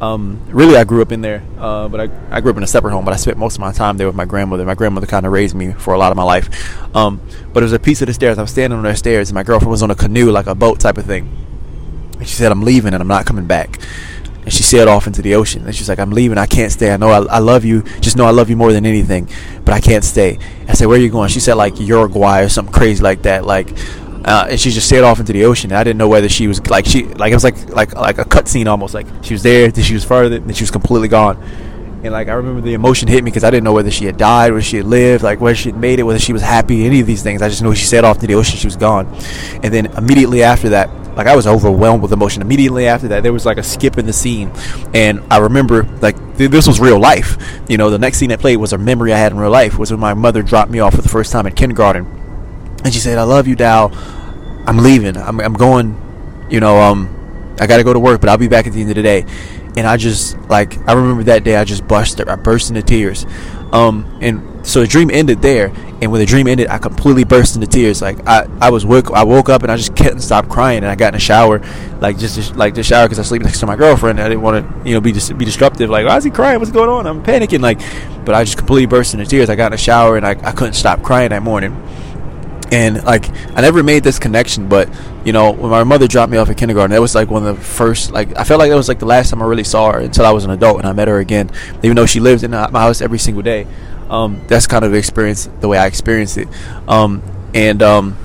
um, 0.01 0.41
really, 0.47 0.77
I 0.77 0.83
grew 0.83 1.01
up 1.01 1.11
in 1.11 1.21
there, 1.21 1.43
uh, 1.57 1.87
but 1.89 1.99
I, 1.99 2.37
I 2.37 2.41
grew 2.41 2.51
up 2.51 2.57
in 2.57 2.63
a 2.63 2.67
separate 2.67 2.91
home. 2.91 3.05
But 3.05 3.13
I 3.13 3.17
spent 3.17 3.37
most 3.37 3.55
of 3.55 3.61
my 3.61 3.71
time 3.71 3.97
there 3.97 4.07
with 4.07 4.15
my 4.15 4.25
grandmother. 4.25 4.65
My 4.65 4.75
grandmother 4.75 5.07
kind 5.07 5.25
of 5.25 5.31
raised 5.31 5.55
me 5.55 5.73
for 5.73 5.93
a 5.93 5.97
lot 5.97 6.11
of 6.11 6.15
my 6.15 6.23
life. 6.23 6.95
Um, 6.95 7.21
but 7.53 7.63
it 7.63 7.65
was 7.65 7.73
a 7.73 7.79
piece 7.79 8.01
of 8.01 8.07
the 8.07 8.13
stairs. 8.13 8.37
I 8.37 8.41
was 8.41 8.51
standing 8.51 8.77
on 8.77 8.83
the 8.83 8.95
stairs, 8.95 9.29
and 9.29 9.35
my 9.35 9.43
girlfriend 9.43 9.71
was 9.71 9.83
on 9.83 9.91
a 9.91 9.95
canoe, 9.95 10.31
like 10.31 10.47
a 10.47 10.55
boat 10.55 10.79
type 10.79 10.97
of 10.97 11.05
thing. 11.05 11.29
And 12.19 12.27
she 12.27 12.35
said, 12.35 12.51
I'm 12.51 12.61
leaving 12.61 12.93
and 12.93 13.01
I'm 13.01 13.07
not 13.07 13.25
coming 13.25 13.47
back. 13.47 13.79
And 14.43 14.53
she 14.53 14.61
sailed 14.61 14.89
off 14.89 15.07
into 15.07 15.21
the 15.21 15.35
ocean. 15.35 15.65
And 15.65 15.75
she's 15.75 15.89
like, 15.89 15.99
I'm 15.99 16.11
leaving. 16.11 16.37
I 16.37 16.45
can't 16.45 16.71
stay. 16.71 16.91
I 16.91 16.97
know 16.97 17.09
I, 17.09 17.35
I 17.35 17.39
love 17.39 17.63
you. 17.63 17.83
Just 18.01 18.17
know 18.17 18.25
I 18.25 18.31
love 18.31 18.49
you 18.49 18.57
more 18.57 18.73
than 18.73 18.85
anything. 18.85 19.29
But 19.63 19.73
I 19.73 19.79
can't 19.79 20.03
stay. 20.03 20.37
I 20.67 20.73
said, 20.73 20.87
Where 20.87 20.97
are 20.97 21.01
you 21.01 21.09
going? 21.09 21.29
She 21.29 21.39
said, 21.39 21.55
like 21.55 21.79
Uruguay 21.79 22.43
or 22.43 22.49
something 22.49 22.73
crazy 22.73 23.01
like 23.01 23.23
that. 23.23 23.45
Like, 23.45 23.69
uh, 24.25 24.47
and 24.49 24.59
she 24.59 24.71
just 24.71 24.89
sailed 24.89 25.05
off 25.05 25.19
into 25.19 25.33
the 25.33 25.45
ocean. 25.45 25.71
I 25.71 25.83
didn't 25.83 25.97
know 25.97 26.07
whether 26.07 26.29
she 26.29 26.47
was 26.47 26.65
like 26.67 26.85
she 26.85 27.05
like 27.05 27.31
it 27.31 27.35
was 27.35 27.43
like 27.43 27.69
like 27.69 27.93
like 27.95 28.17
a 28.17 28.25
cutscene 28.25 28.67
almost. 28.67 28.93
Like 28.93 29.07
she 29.21 29.33
was 29.33 29.43
there, 29.43 29.69
then 29.71 29.83
she 29.83 29.93
was 29.93 30.03
further, 30.03 30.39
then 30.39 30.53
she 30.53 30.63
was 30.63 30.71
completely 30.71 31.07
gone. 31.07 31.41
And 32.01 32.13
like 32.13 32.29
I 32.29 32.33
remember 32.33 32.61
the 32.61 32.73
emotion 32.73 33.07
hit 33.07 33.23
me 33.23 33.29
because 33.29 33.43
I 33.43 33.49
didn't 33.49 33.65
know 33.65 33.73
whether 33.73 33.91
she 33.91 34.05
had 34.05 34.17
died, 34.17 34.51
whether 34.51 34.61
she 34.61 34.77
had 34.77 34.85
lived, 34.85 35.23
like 35.23 35.41
whether 35.41 35.55
she 35.55 35.69
had 35.69 35.79
made 35.79 35.99
it, 35.99 36.03
whether 36.03 36.19
she 36.19 36.31
was 36.31 36.41
happy, 36.41 36.85
any 36.85 37.01
of 37.01 37.07
these 37.07 37.23
things. 37.23 37.41
I 37.41 37.49
just 37.49 37.61
knew 37.61 37.75
she 37.75 37.85
sailed 37.85 38.05
off 38.05 38.19
to 38.19 38.27
the 38.27 38.35
ocean, 38.35 38.57
she 38.57 38.67
was 38.67 38.77
gone. 38.77 39.05
And 39.63 39.73
then 39.73 39.87
immediately 39.97 40.43
after 40.43 40.69
that, 40.69 40.89
like 41.17 41.27
I 41.27 41.35
was 41.35 41.47
overwhelmed 41.47 42.01
with 42.01 42.13
emotion. 42.13 42.41
Immediately 42.41 42.87
after 42.87 43.09
that, 43.09 43.23
there 43.23 43.33
was 43.33 43.45
like 43.45 43.57
a 43.57 43.63
skip 43.63 43.97
in 43.97 44.05
the 44.05 44.13
scene, 44.13 44.51
and 44.93 45.21
I 45.29 45.39
remember 45.39 45.83
like 46.01 46.15
th- 46.37 46.49
this 46.49 46.65
was 46.65 46.79
real 46.79 46.99
life. 46.99 47.37
You 47.67 47.77
know, 47.77 47.89
the 47.89 47.99
next 47.99 48.19
scene 48.19 48.29
that 48.29 48.39
played 48.39 48.55
was 48.55 48.71
a 48.71 48.77
memory 48.77 49.11
I 49.11 49.17
had 49.17 49.33
in 49.33 49.37
real 49.37 49.49
life. 49.49 49.77
Was 49.77 49.91
when 49.91 49.99
my 49.99 50.13
mother 50.13 50.41
dropped 50.41 50.71
me 50.71 50.79
off 50.79 50.95
for 50.95 51.01
the 51.01 51.09
first 51.09 51.33
time 51.33 51.45
in 51.45 51.53
kindergarten, 51.53 52.05
and 52.83 52.93
she 52.93 52.99
said, 52.99 53.17
"I 53.17 53.23
love 53.23 53.47
you, 53.47 53.55
Dal. 53.55 53.91
I'm 54.65 54.77
leaving. 54.77 55.17
I'm, 55.17 55.39
I'm 55.39 55.53
going. 55.53 56.05
You 56.49 56.59
know, 56.59 56.79
um, 56.79 57.55
I 57.59 57.67
got 57.67 57.77
to 57.77 57.83
go 57.83 57.93
to 57.93 57.99
work, 57.99 58.21
but 58.21 58.29
I'll 58.29 58.37
be 58.37 58.47
back 58.47 58.67
at 58.67 58.73
the 58.73 58.81
end 58.81 58.89
of 58.89 58.95
the 58.95 59.03
day." 59.03 59.25
And 59.77 59.87
I 59.87 59.97
just 59.97 60.37
like 60.49 60.77
I 60.87 60.93
remember 60.93 61.23
that 61.23 61.43
day 61.43 61.55
I 61.55 61.63
just 61.63 61.87
busted 61.87 62.27
I 62.27 62.35
burst 62.35 62.69
into 62.69 62.81
tears. 62.81 63.25
Um, 63.71 64.17
and 64.19 64.65
so 64.65 64.81
the 64.81 64.87
dream 64.87 65.09
ended 65.11 65.41
there, 65.41 65.67
and 66.01 66.11
when 66.11 66.19
the 66.19 66.25
dream 66.25 66.47
ended, 66.47 66.67
I 66.69 66.79
completely 66.79 67.23
burst 67.23 67.55
into 67.55 67.67
tears. 67.67 68.01
Like 68.01 68.27
I, 68.27 68.47
I 68.59 68.69
was 68.71 68.85
woke, 68.85 69.11
I 69.11 69.23
woke 69.23 69.47
up 69.47 69.63
and 69.63 69.71
I 69.71 69.77
just 69.77 69.95
couldn't 69.95 70.21
stop 70.21 70.49
crying, 70.49 70.79
and 70.79 70.87
I 70.87 70.95
got 70.95 71.09
in 71.09 71.13
the 71.13 71.19
shower, 71.19 71.61
like 71.99 72.17
just 72.17 72.55
like 72.55 72.73
the 72.73 72.83
shower 72.83 73.05
because 73.05 73.19
I 73.19 73.23
sleep 73.23 73.43
next 73.43 73.59
to 73.59 73.67
my 73.67 73.75
girlfriend. 73.75 74.19
I 74.19 74.27
didn't 74.27 74.41
want 74.41 74.83
to, 74.83 74.89
you 74.89 74.95
know, 74.95 75.01
be 75.01 75.11
be 75.11 75.45
disruptive. 75.45 75.89
Like 75.89 76.05
why 76.05 76.17
is 76.17 76.23
he 76.23 76.31
crying? 76.31 76.59
What's 76.59 76.71
going 76.71 76.89
on? 76.89 77.05
I'm 77.05 77.23
panicking. 77.23 77.61
Like, 77.61 77.79
but 78.25 78.33
I 78.33 78.43
just 78.43 78.57
completely 78.57 78.87
burst 78.87 79.13
into 79.13 79.25
tears. 79.25 79.49
I 79.49 79.55
got 79.55 79.67
in 79.67 79.71
the 79.73 79.77
shower 79.77 80.17
and 80.17 80.25
I, 80.25 80.31
I 80.31 80.51
couldn't 80.51 80.73
stop 80.73 81.03
crying 81.03 81.29
that 81.29 81.43
morning 81.43 81.75
and 82.71 83.03
like 83.03 83.29
I 83.55 83.61
never 83.61 83.83
made 83.83 84.03
this 84.03 84.19
connection, 84.19 84.67
but 84.67 84.89
you 85.25 85.33
know, 85.33 85.51
when 85.51 85.71
my 85.71 85.83
mother 85.83 86.07
dropped 86.07 86.31
me 86.31 86.37
off 86.37 86.49
at 86.49 86.57
kindergarten, 86.57 86.91
that 86.91 87.01
was 87.01 87.15
like 87.15 87.29
one 87.29 87.45
of 87.45 87.57
the 87.57 87.63
first. 87.63 88.11
Like 88.11 88.37
I 88.37 88.43
felt 88.43 88.59
like 88.59 88.69
that 88.69 88.77
was 88.77 88.87
like 88.87 88.99
the 88.99 89.05
last 89.05 89.29
time 89.29 89.41
I 89.41 89.45
really 89.45 89.63
saw 89.63 89.91
her 89.91 89.99
until 89.99 90.25
I 90.25 90.31
was 90.31 90.45
an 90.45 90.51
adult 90.51 90.79
and 90.79 90.87
I 90.87 90.93
met 90.93 91.07
her 91.07 91.19
again. 91.19 91.49
Even 91.83 91.95
though 91.95 92.05
she 92.05 92.19
lived 92.19 92.43
in 92.43 92.51
my 92.51 92.67
house 92.71 93.01
every 93.01 93.19
single 93.19 93.43
day, 93.43 93.67
um, 94.09 94.41
that's 94.47 94.67
kind 94.67 94.85
of 94.85 94.91
the 94.91 94.97
experience 94.97 95.49
the 95.59 95.67
way 95.67 95.77
I 95.77 95.87
experienced 95.87 96.37
it. 96.37 96.47
Um, 96.87 97.21
and 97.53 97.81
um, 97.81 98.17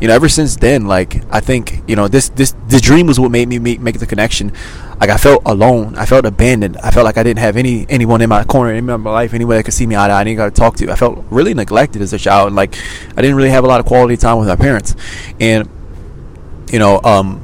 you 0.00 0.08
know, 0.08 0.14
ever 0.14 0.28
since 0.28 0.56
then, 0.56 0.86
like 0.86 1.22
I 1.32 1.40
think 1.40 1.73
you 1.86 1.96
know 1.96 2.08
this 2.08 2.30
this 2.30 2.54
the 2.68 2.80
dream 2.80 3.06
was 3.06 3.20
what 3.20 3.30
made 3.30 3.48
me 3.48 3.58
make, 3.58 3.80
make 3.80 3.98
the 3.98 4.06
connection. 4.06 4.52
Like 5.00 5.10
I 5.10 5.16
felt 5.16 5.42
alone, 5.44 5.96
I 5.96 6.06
felt 6.06 6.24
abandoned, 6.24 6.76
I 6.78 6.90
felt 6.90 7.04
like 7.04 7.18
I 7.18 7.22
didn't 7.22 7.40
have 7.40 7.56
any 7.56 7.86
anyone 7.88 8.22
in 8.22 8.28
my 8.28 8.44
corner, 8.44 8.72
in 8.72 8.86
my 8.86 8.94
life, 8.94 9.34
anywhere 9.34 9.58
that 9.58 9.64
could 9.64 9.74
see 9.74 9.86
me 9.86 9.94
eye, 9.94 10.20
I 10.20 10.24
didn't 10.24 10.38
got 10.38 10.54
to 10.54 10.60
talk 10.60 10.76
to. 10.76 10.90
I 10.90 10.96
felt 10.96 11.24
really 11.30 11.52
neglected 11.52 12.00
as 12.00 12.12
a 12.12 12.18
child, 12.18 12.48
and 12.48 12.56
like 12.56 12.76
I 13.16 13.20
didn't 13.20 13.36
really 13.36 13.50
have 13.50 13.64
a 13.64 13.66
lot 13.66 13.80
of 13.80 13.86
quality 13.86 14.16
time 14.16 14.38
with 14.38 14.48
my 14.48 14.56
parents. 14.56 14.96
And 15.40 15.68
you 16.72 16.78
know, 16.78 17.00
um, 17.04 17.43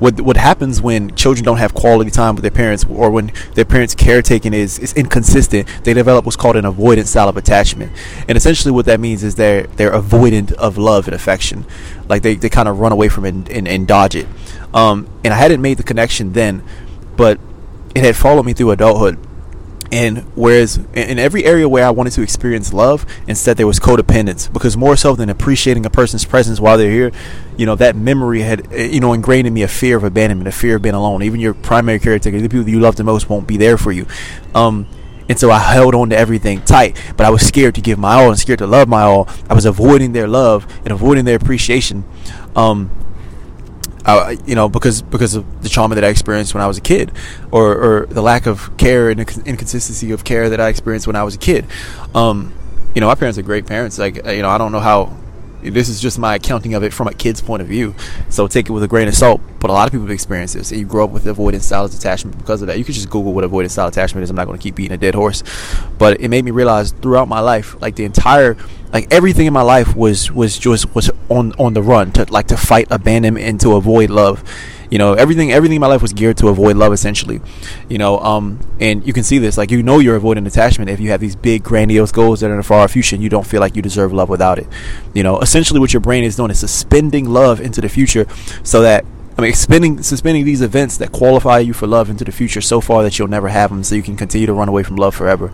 what 0.00 0.20
what 0.20 0.36
happens 0.36 0.82
when 0.82 1.14
children 1.14 1.44
don't 1.44 1.58
have 1.58 1.72
quality 1.72 2.10
time 2.10 2.34
with 2.34 2.42
their 2.42 2.50
parents 2.50 2.84
or 2.84 3.10
when 3.10 3.32
their 3.54 3.64
parents 3.64 3.94
caretaking 3.94 4.52
is, 4.52 4.78
is 4.80 4.92
inconsistent 4.94 5.68
they 5.84 5.94
develop 5.94 6.24
what's 6.24 6.36
called 6.36 6.56
an 6.56 6.64
avoidant 6.64 7.06
style 7.06 7.28
of 7.28 7.36
attachment. 7.36 7.92
And 8.26 8.36
essentially 8.36 8.72
what 8.72 8.86
that 8.86 8.98
means 8.98 9.22
is 9.22 9.36
they're 9.36 9.68
they're 9.68 9.92
avoidant 9.92 10.52
of 10.52 10.76
love 10.76 11.06
and 11.06 11.14
affection. 11.14 11.64
Like 12.08 12.22
they, 12.22 12.34
they 12.34 12.48
kind 12.48 12.68
of 12.68 12.80
run 12.80 12.90
away 12.90 13.08
from 13.08 13.24
it 13.24 13.34
and, 13.34 13.48
and, 13.48 13.68
and 13.68 13.86
dodge 13.86 14.16
it. 14.16 14.26
Um, 14.74 15.08
and 15.24 15.34
i 15.34 15.36
hadn't 15.36 15.60
made 15.60 15.78
the 15.78 15.82
connection 15.82 16.32
then 16.32 16.62
but 17.16 17.40
it 17.94 18.04
had 18.04 18.16
followed 18.16 18.46
me 18.46 18.52
through 18.52 18.70
adulthood 18.70 19.18
and 19.92 20.18
whereas 20.36 20.76
in 20.94 21.18
every 21.18 21.44
area 21.44 21.68
where 21.68 21.84
I 21.84 21.90
wanted 21.90 22.12
to 22.12 22.22
experience 22.22 22.72
love, 22.72 23.04
instead 23.26 23.56
there 23.56 23.66
was 23.66 23.80
codependence. 23.80 24.52
Because 24.52 24.76
more 24.76 24.96
so 24.96 25.16
than 25.16 25.28
appreciating 25.28 25.84
a 25.84 25.90
person's 25.90 26.24
presence 26.24 26.60
while 26.60 26.78
they're 26.78 26.90
here, 26.90 27.12
you 27.56 27.66
know, 27.66 27.74
that 27.76 27.96
memory 27.96 28.42
had, 28.42 28.72
eh, 28.72 28.86
you 28.86 29.00
know, 29.00 29.12
ingrained 29.12 29.48
in 29.48 29.54
me 29.54 29.62
a 29.62 29.68
fear 29.68 29.96
of 29.96 30.04
abandonment, 30.04 30.46
a 30.46 30.52
fear 30.52 30.76
of 30.76 30.82
being 30.82 30.94
alone. 30.94 31.22
Even 31.22 31.40
your 31.40 31.54
primary 31.54 31.98
caretaker, 31.98 32.40
the 32.40 32.48
people 32.48 32.64
that 32.64 32.70
you 32.70 32.78
love 32.78 32.96
the 32.96 33.04
most, 33.04 33.28
won't 33.28 33.48
be 33.48 33.56
there 33.56 33.76
for 33.76 33.90
you. 33.90 34.06
Um, 34.54 34.86
and 35.28 35.38
so 35.38 35.50
I 35.50 35.58
held 35.58 35.94
on 35.94 36.10
to 36.10 36.16
everything 36.16 36.62
tight, 36.62 37.00
but 37.16 37.26
I 37.26 37.30
was 37.30 37.46
scared 37.46 37.74
to 37.76 37.80
give 37.80 37.98
my 37.98 38.14
all 38.14 38.30
and 38.30 38.38
scared 38.38 38.58
to 38.60 38.66
love 38.66 38.88
my 38.88 39.02
all. 39.02 39.28
I 39.48 39.54
was 39.54 39.64
avoiding 39.64 40.12
their 40.12 40.26
love 40.26 40.66
and 40.84 40.92
avoiding 40.92 41.24
their 41.24 41.36
appreciation. 41.36 42.04
Um, 42.56 42.90
you 44.46 44.54
know, 44.54 44.68
because 44.68 45.02
because 45.02 45.34
of 45.34 45.62
the 45.62 45.68
trauma 45.68 45.94
that 45.94 46.04
I 46.04 46.08
experienced 46.08 46.54
when 46.54 46.62
I 46.62 46.66
was 46.66 46.78
a 46.78 46.80
kid, 46.80 47.12
or, 47.50 47.76
or 47.76 48.06
the 48.06 48.22
lack 48.22 48.46
of 48.46 48.76
care 48.76 49.10
and 49.10 49.20
inconsistency 49.20 50.10
of 50.12 50.24
care 50.24 50.48
that 50.50 50.60
I 50.60 50.68
experienced 50.68 51.06
when 51.06 51.16
I 51.16 51.22
was 51.22 51.34
a 51.34 51.38
kid. 51.38 51.66
Um, 52.14 52.52
you 52.94 53.00
know, 53.00 53.06
my 53.06 53.14
parents 53.14 53.38
are 53.38 53.42
great 53.42 53.66
parents. 53.66 53.98
Like, 53.98 54.16
you 54.26 54.42
know, 54.42 54.48
I 54.48 54.58
don't 54.58 54.72
know 54.72 54.80
how. 54.80 55.16
This 55.62 55.88
is 55.88 56.00
just 56.00 56.18
my 56.18 56.36
accounting 56.36 56.74
of 56.74 56.82
it 56.82 56.92
from 56.92 57.08
a 57.08 57.14
kid's 57.14 57.40
point 57.40 57.62
of 57.62 57.68
view, 57.68 57.94
so 58.28 58.46
take 58.46 58.68
it 58.68 58.72
with 58.72 58.82
a 58.82 58.88
grain 58.88 59.08
of 59.08 59.14
salt. 59.14 59.40
But 59.60 59.70
a 59.70 59.72
lot 59.72 59.86
of 59.86 59.92
people 59.92 60.06
have 60.06 60.12
experienced 60.12 60.54
this, 60.54 60.70
and 60.70 60.80
you 60.80 60.86
grow 60.86 61.04
up 61.04 61.10
with 61.10 61.26
avoidance 61.26 61.66
style 61.66 61.84
attachment 61.84 62.38
because 62.38 62.62
of 62.62 62.68
that. 62.68 62.78
You 62.78 62.84
could 62.84 62.94
just 62.94 63.10
Google 63.10 63.32
what 63.32 63.44
avoidance 63.44 63.72
style 63.72 63.88
attachment 63.88 64.24
is. 64.24 64.30
I'm 64.30 64.36
not 64.36 64.46
going 64.46 64.58
to 64.58 64.62
keep 64.62 64.74
beating 64.74 64.94
a 64.94 64.98
dead 64.98 65.14
horse, 65.14 65.42
but 65.98 66.20
it 66.20 66.28
made 66.28 66.44
me 66.44 66.50
realize 66.50 66.92
throughout 66.92 67.28
my 67.28 67.40
life, 67.40 67.80
like 67.80 67.96
the 67.96 68.04
entire 68.04 68.56
like 68.92 69.12
everything 69.12 69.46
in 69.46 69.52
my 69.52 69.62
life 69.62 69.94
was 69.94 70.32
was 70.32 70.58
just 70.58 70.94
was 70.94 71.10
on 71.28 71.52
on 71.52 71.74
the 71.74 71.82
run 71.82 72.12
to 72.12 72.24
like 72.32 72.48
to 72.48 72.56
fight 72.56 72.88
abandonment 72.90 73.46
and 73.46 73.60
to 73.60 73.76
avoid 73.76 74.10
love 74.10 74.42
you 74.90 74.98
know 74.98 75.14
everything 75.14 75.52
everything 75.52 75.76
in 75.76 75.80
my 75.80 75.86
life 75.86 76.02
was 76.02 76.12
geared 76.12 76.36
to 76.36 76.48
avoid 76.48 76.76
love 76.76 76.92
essentially 76.92 77.40
you 77.88 77.98
know 77.98 78.18
um 78.20 78.58
and 78.80 79.06
you 79.06 79.12
can 79.12 79.22
see 79.22 79.38
this 79.38 79.56
like 79.56 79.70
you 79.70 79.82
know 79.82 79.98
you're 79.98 80.16
avoiding 80.16 80.46
attachment 80.46 80.90
if 80.90 81.00
you 81.00 81.10
have 81.10 81.20
these 81.20 81.36
big 81.36 81.62
grandiose 81.62 82.12
goals 82.12 82.40
that 82.40 82.50
are 82.50 82.54
in 82.54 82.58
the 82.58 82.62
far 82.62 82.86
future 82.88 83.14
and 83.14 83.22
you 83.22 83.28
don't 83.28 83.46
feel 83.46 83.60
like 83.60 83.76
you 83.76 83.82
deserve 83.82 84.12
love 84.12 84.28
without 84.28 84.58
it 84.58 84.66
you 85.14 85.22
know 85.22 85.38
essentially 85.40 85.78
what 85.80 85.92
your 85.92 86.00
brain 86.00 86.24
is 86.24 86.36
doing 86.36 86.50
is 86.50 86.58
suspending 86.58 87.28
love 87.28 87.60
into 87.60 87.80
the 87.80 87.88
future 87.88 88.26
so 88.62 88.82
that 88.82 89.04
I 89.38 89.42
mean, 89.42 89.54
suspending 89.54 90.02
suspending 90.02 90.44
these 90.44 90.60
events 90.60 90.98
that 90.98 91.12
qualify 91.12 91.60
you 91.60 91.72
for 91.72 91.86
love 91.86 92.10
into 92.10 92.26
the 92.26 92.32
future 92.32 92.60
so 92.60 92.82
far 92.82 93.02
that 93.04 93.18
you'll 93.18 93.28
never 93.28 93.48
have 93.48 93.70
them, 93.70 93.82
so 93.82 93.94
you 93.94 94.02
can 94.02 94.14
continue 94.14 94.46
to 94.46 94.52
run 94.52 94.68
away 94.68 94.82
from 94.82 94.96
love 94.96 95.14
forever. 95.14 95.50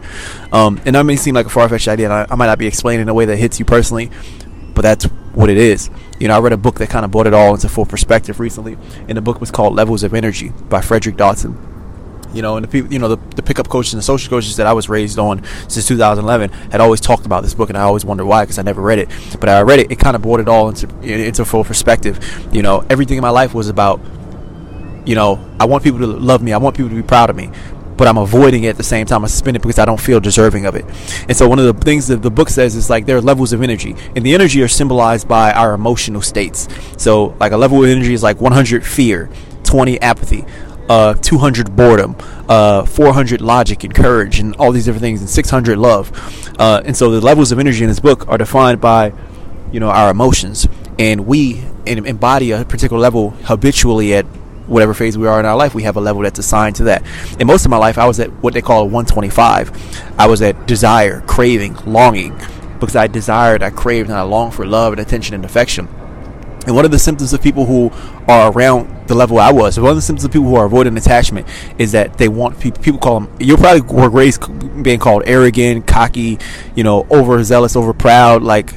Um, 0.50 0.80
and 0.84 0.96
that 0.96 1.04
may 1.04 1.14
seem 1.14 1.36
like 1.36 1.46
a 1.46 1.50
far 1.50 1.68
fetched 1.68 1.86
idea, 1.86 2.06
and 2.06 2.12
I, 2.12 2.26
I, 2.28 2.34
might 2.34 2.46
not 2.46 2.58
be 2.58 2.66
explaining 2.66 3.02
in 3.02 3.08
a 3.08 3.14
way 3.14 3.26
that 3.26 3.36
hits 3.36 3.60
you 3.60 3.64
personally, 3.64 4.10
but 4.74 4.82
that's 4.82 5.06
what 5.36 5.50
it 5.50 5.56
is. 5.56 5.90
You 6.18 6.26
know, 6.26 6.36
I 6.36 6.40
read 6.40 6.52
a 6.52 6.56
book 6.56 6.78
that 6.78 6.90
kind 6.90 7.04
of 7.04 7.12
brought 7.12 7.28
it 7.28 7.34
all 7.34 7.54
into 7.54 7.68
full 7.68 7.86
perspective 7.86 8.40
recently, 8.40 8.76
and 9.08 9.16
the 9.16 9.22
book 9.22 9.40
was 9.40 9.52
called 9.52 9.74
Levels 9.74 10.02
of 10.02 10.14
Energy 10.14 10.52
by 10.68 10.80
Frederick 10.80 11.16
Dodson 11.16 11.56
you 12.36 12.42
know, 12.42 12.56
and 12.56 12.64
the 12.64 12.68
people, 12.68 12.92
you 12.92 12.98
know, 12.98 13.08
the, 13.08 13.16
the 13.34 13.42
pickup 13.42 13.68
coaches 13.68 13.94
and 13.94 13.98
the 13.98 14.04
social 14.04 14.28
coaches 14.28 14.56
that 14.56 14.66
I 14.66 14.74
was 14.74 14.90
raised 14.90 15.18
on 15.18 15.42
since 15.68 15.88
2011 15.88 16.50
had 16.70 16.82
always 16.82 17.00
talked 17.00 17.24
about 17.24 17.42
this 17.42 17.54
book, 17.54 17.70
and 17.70 17.78
I 17.78 17.82
always 17.82 18.04
wondered 18.04 18.26
why 18.26 18.44
because 18.44 18.58
I 18.58 18.62
never 18.62 18.82
read 18.82 18.98
it. 18.98 19.08
But 19.40 19.48
I 19.48 19.62
read 19.62 19.80
it; 19.80 19.90
it 19.90 19.98
kind 19.98 20.14
of 20.14 20.22
brought 20.22 20.40
it 20.40 20.48
all 20.48 20.68
into 20.68 20.86
into 21.00 21.44
full 21.46 21.64
perspective. 21.64 22.18
You 22.52 22.60
know, 22.60 22.84
everything 22.90 23.16
in 23.16 23.22
my 23.22 23.30
life 23.30 23.54
was 23.54 23.68
about, 23.68 24.00
you 25.06 25.14
know, 25.14 25.42
I 25.58 25.64
want 25.64 25.82
people 25.82 26.00
to 26.00 26.06
love 26.06 26.42
me, 26.42 26.52
I 26.52 26.58
want 26.58 26.76
people 26.76 26.90
to 26.90 26.96
be 26.96 27.02
proud 27.02 27.30
of 27.30 27.36
me, 27.36 27.50
but 27.96 28.06
I'm 28.06 28.18
avoiding 28.18 28.64
it 28.64 28.68
at 28.68 28.76
the 28.76 28.82
same 28.82 29.06
time. 29.06 29.24
I 29.24 29.28
spend 29.28 29.56
it 29.56 29.62
because 29.62 29.78
I 29.78 29.84
don't 29.84 30.00
feel 30.00 30.20
deserving 30.20 30.66
of 30.66 30.74
it. 30.74 30.84
And 31.28 31.36
so 31.36 31.48
one 31.48 31.58
of 31.58 31.64
the 31.64 31.84
things 31.84 32.08
that 32.08 32.22
the 32.22 32.30
book 32.30 32.48
says 32.48 32.76
is 32.76 32.90
like 32.90 33.06
there 33.06 33.16
are 33.16 33.22
levels 33.22 33.52
of 33.52 33.62
energy, 33.62 33.96
and 34.14 34.24
the 34.24 34.34
energy 34.34 34.62
are 34.62 34.68
symbolized 34.68 35.28
by 35.28 35.52
our 35.52 35.74
emotional 35.74 36.22
states. 36.22 36.68
So 36.96 37.36
like 37.40 37.52
a 37.52 37.56
level 37.56 37.82
of 37.82 37.88
energy 37.88 38.14
is 38.14 38.22
like 38.22 38.40
100 38.40 38.84
fear, 38.84 39.30
20 39.64 40.00
apathy, 40.00 40.44
uh, 40.88 41.14
200 41.14 41.74
boredom, 41.74 42.16
uh, 42.48 42.84
400 42.84 43.40
logic 43.40 43.84
and 43.84 43.94
courage, 43.94 44.38
and 44.38 44.54
all 44.56 44.72
these 44.72 44.84
different 44.84 45.02
things, 45.02 45.20
and 45.20 45.28
600 45.28 45.78
love. 45.78 46.12
Uh, 46.58 46.82
and 46.84 46.96
so 46.96 47.10
the 47.10 47.20
levels 47.20 47.52
of 47.52 47.58
energy 47.58 47.82
in 47.82 47.88
this 47.88 48.00
book 48.00 48.28
are 48.28 48.38
defined 48.38 48.80
by, 48.80 49.12
you 49.72 49.80
know, 49.80 49.90
our 49.90 50.10
emotions, 50.10 50.68
and 50.98 51.26
we 51.26 51.64
embody 51.86 52.50
a 52.52 52.64
particular 52.64 53.00
level 53.00 53.30
habitually 53.44 54.14
at 54.14 54.26
whatever 54.66 54.94
phase 54.94 55.16
we 55.16 55.26
are 55.26 55.40
in 55.40 55.46
our 55.46 55.56
life. 55.56 55.74
We 55.74 55.84
have 55.84 55.96
a 55.96 56.00
level 56.00 56.22
that's 56.22 56.38
assigned 56.38 56.76
to 56.76 56.84
that. 56.84 57.02
And 57.38 57.46
most 57.46 57.64
of 57.64 57.70
my 57.70 57.76
life, 57.76 57.98
I 57.98 58.06
was 58.06 58.20
at 58.20 58.30
what 58.42 58.54
they 58.54 58.62
call 58.62 58.82
a 58.82 58.84
125. 58.84 60.18
I 60.18 60.26
was 60.26 60.42
at 60.42 60.66
desire, 60.66 61.20
craving, 61.22 61.76
longing, 61.86 62.36
because 62.80 62.96
I 62.96 63.06
desired, 63.06 63.62
I 63.62 63.70
craved, 63.70 64.08
and 64.08 64.18
I 64.18 64.22
longed 64.22 64.54
for 64.54 64.66
love 64.66 64.92
and 64.92 65.00
attention 65.00 65.34
and 65.34 65.44
affection. 65.44 65.88
And 66.66 66.74
one 66.74 66.84
of 66.84 66.90
the 66.90 66.98
symptoms 66.98 67.32
of 67.32 67.40
people 67.40 67.64
who 67.64 67.92
are 68.26 68.50
around 68.50 69.06
the 69.06 69.14
level 69.14 69.38
I 69.38 69.52
was, 69.52 69.78
one 69.78 69.90
of 69.90 69.96
the 69.96 70.02
symptoms 70.02 70.24
of 70.24 70.32
people 70.32 70.48
who 70.48 70.56
are 70.56 70.66
avoiding 70.66 70.96
attachment 70.96 71.46
is 71.78 71.92
that 71.92 72.18
they 72.18 72.28
want 72.28 72.58
people. 72.58 72.82
People 72.82 72.98
call 72.98 73.20
them—you'll 73.20 73.58
probably 73.58 73.82
were 73.82 74.10
raised 74.10 74.82
being 74.82 74.98
called 74.98 75.22
arrogant, 75.26 75.86
cocky, 75.86 76.40
you 76.74 76.82
know, 76.82 77.06
overzealous, 77.08 77.76
over 77.76 77.94
proud, 77.94 78.42
like 78.42 78.72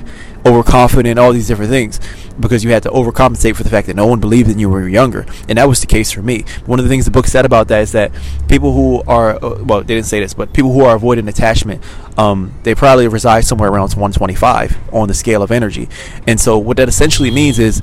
overconfident, 0.46 1.20
all 1.20 1.34
these 1.34 1.48
different 1.48 1.72
things 1.72 2.00
because 2.40 2.64
you 2.64 2.72
had 2.72 2.84
to 2.84 2.90
overcompensate 2.90 3.56
for 3.56 3.64
the 3.64 3.70
fact 3.70 3.88
that 3.88 3.96
no 3.96 4.08
one 4.08 4.20
believed 4.20 4.50
in 4.50 4.58
you 4.60 4.70
when 4.70 4.80
you 4.80 4.86
were 4.86 4.90
younger. 4.90 5.26
And 5.48 5.58
that 5.58 5.68
was 5.68 5.82
the 5.82 5.88
case 5.88 6.12
for 6.12 6.22
me. 6.22 6.46
One 6.66 6.80
of 6.80 6.86
the 6.86 6.90
things 6.90 7.06
the 7.06 7.12
book 7.12 7.28
said 7.28 7.46
about 7.46 7.68
that 7.68 7.82
is 7.82 7.92
that 7.92 8.12
people 8.48 8.74
who 8.74 9.04
are, 9.08 9.36
uh, 9.44 9.64
well, 9.64 9.82
they 9.82 9.96
didn't 9.96 10.06
say 10.06 10.20
this, 10.20 10.34
but 10.34 10.54
people 10.54 10.72
who 10.72 10.84
are 10.84 10.96
avoiding 10.96 11.28
attachment, 11.28 11.84
um, 12.18 12.54
they 12.64 12.76
probably 12.76 13.08
reside 13.08 13.46
somewhere 13.46 13.70
around 13.70 13.90
125 13.90 14.94
on 14.94 15.08
the 15.08 15.14
scale 15.14 15.44
of 15.44 15.52
energy. 15.52 15.90
And 16.28 16.40
so 16.40 16.58
what 16.58 16.78
that 16.78 16.88
essentially 16.88 17.32
means 17.32 17.60
is, 17.60 17.82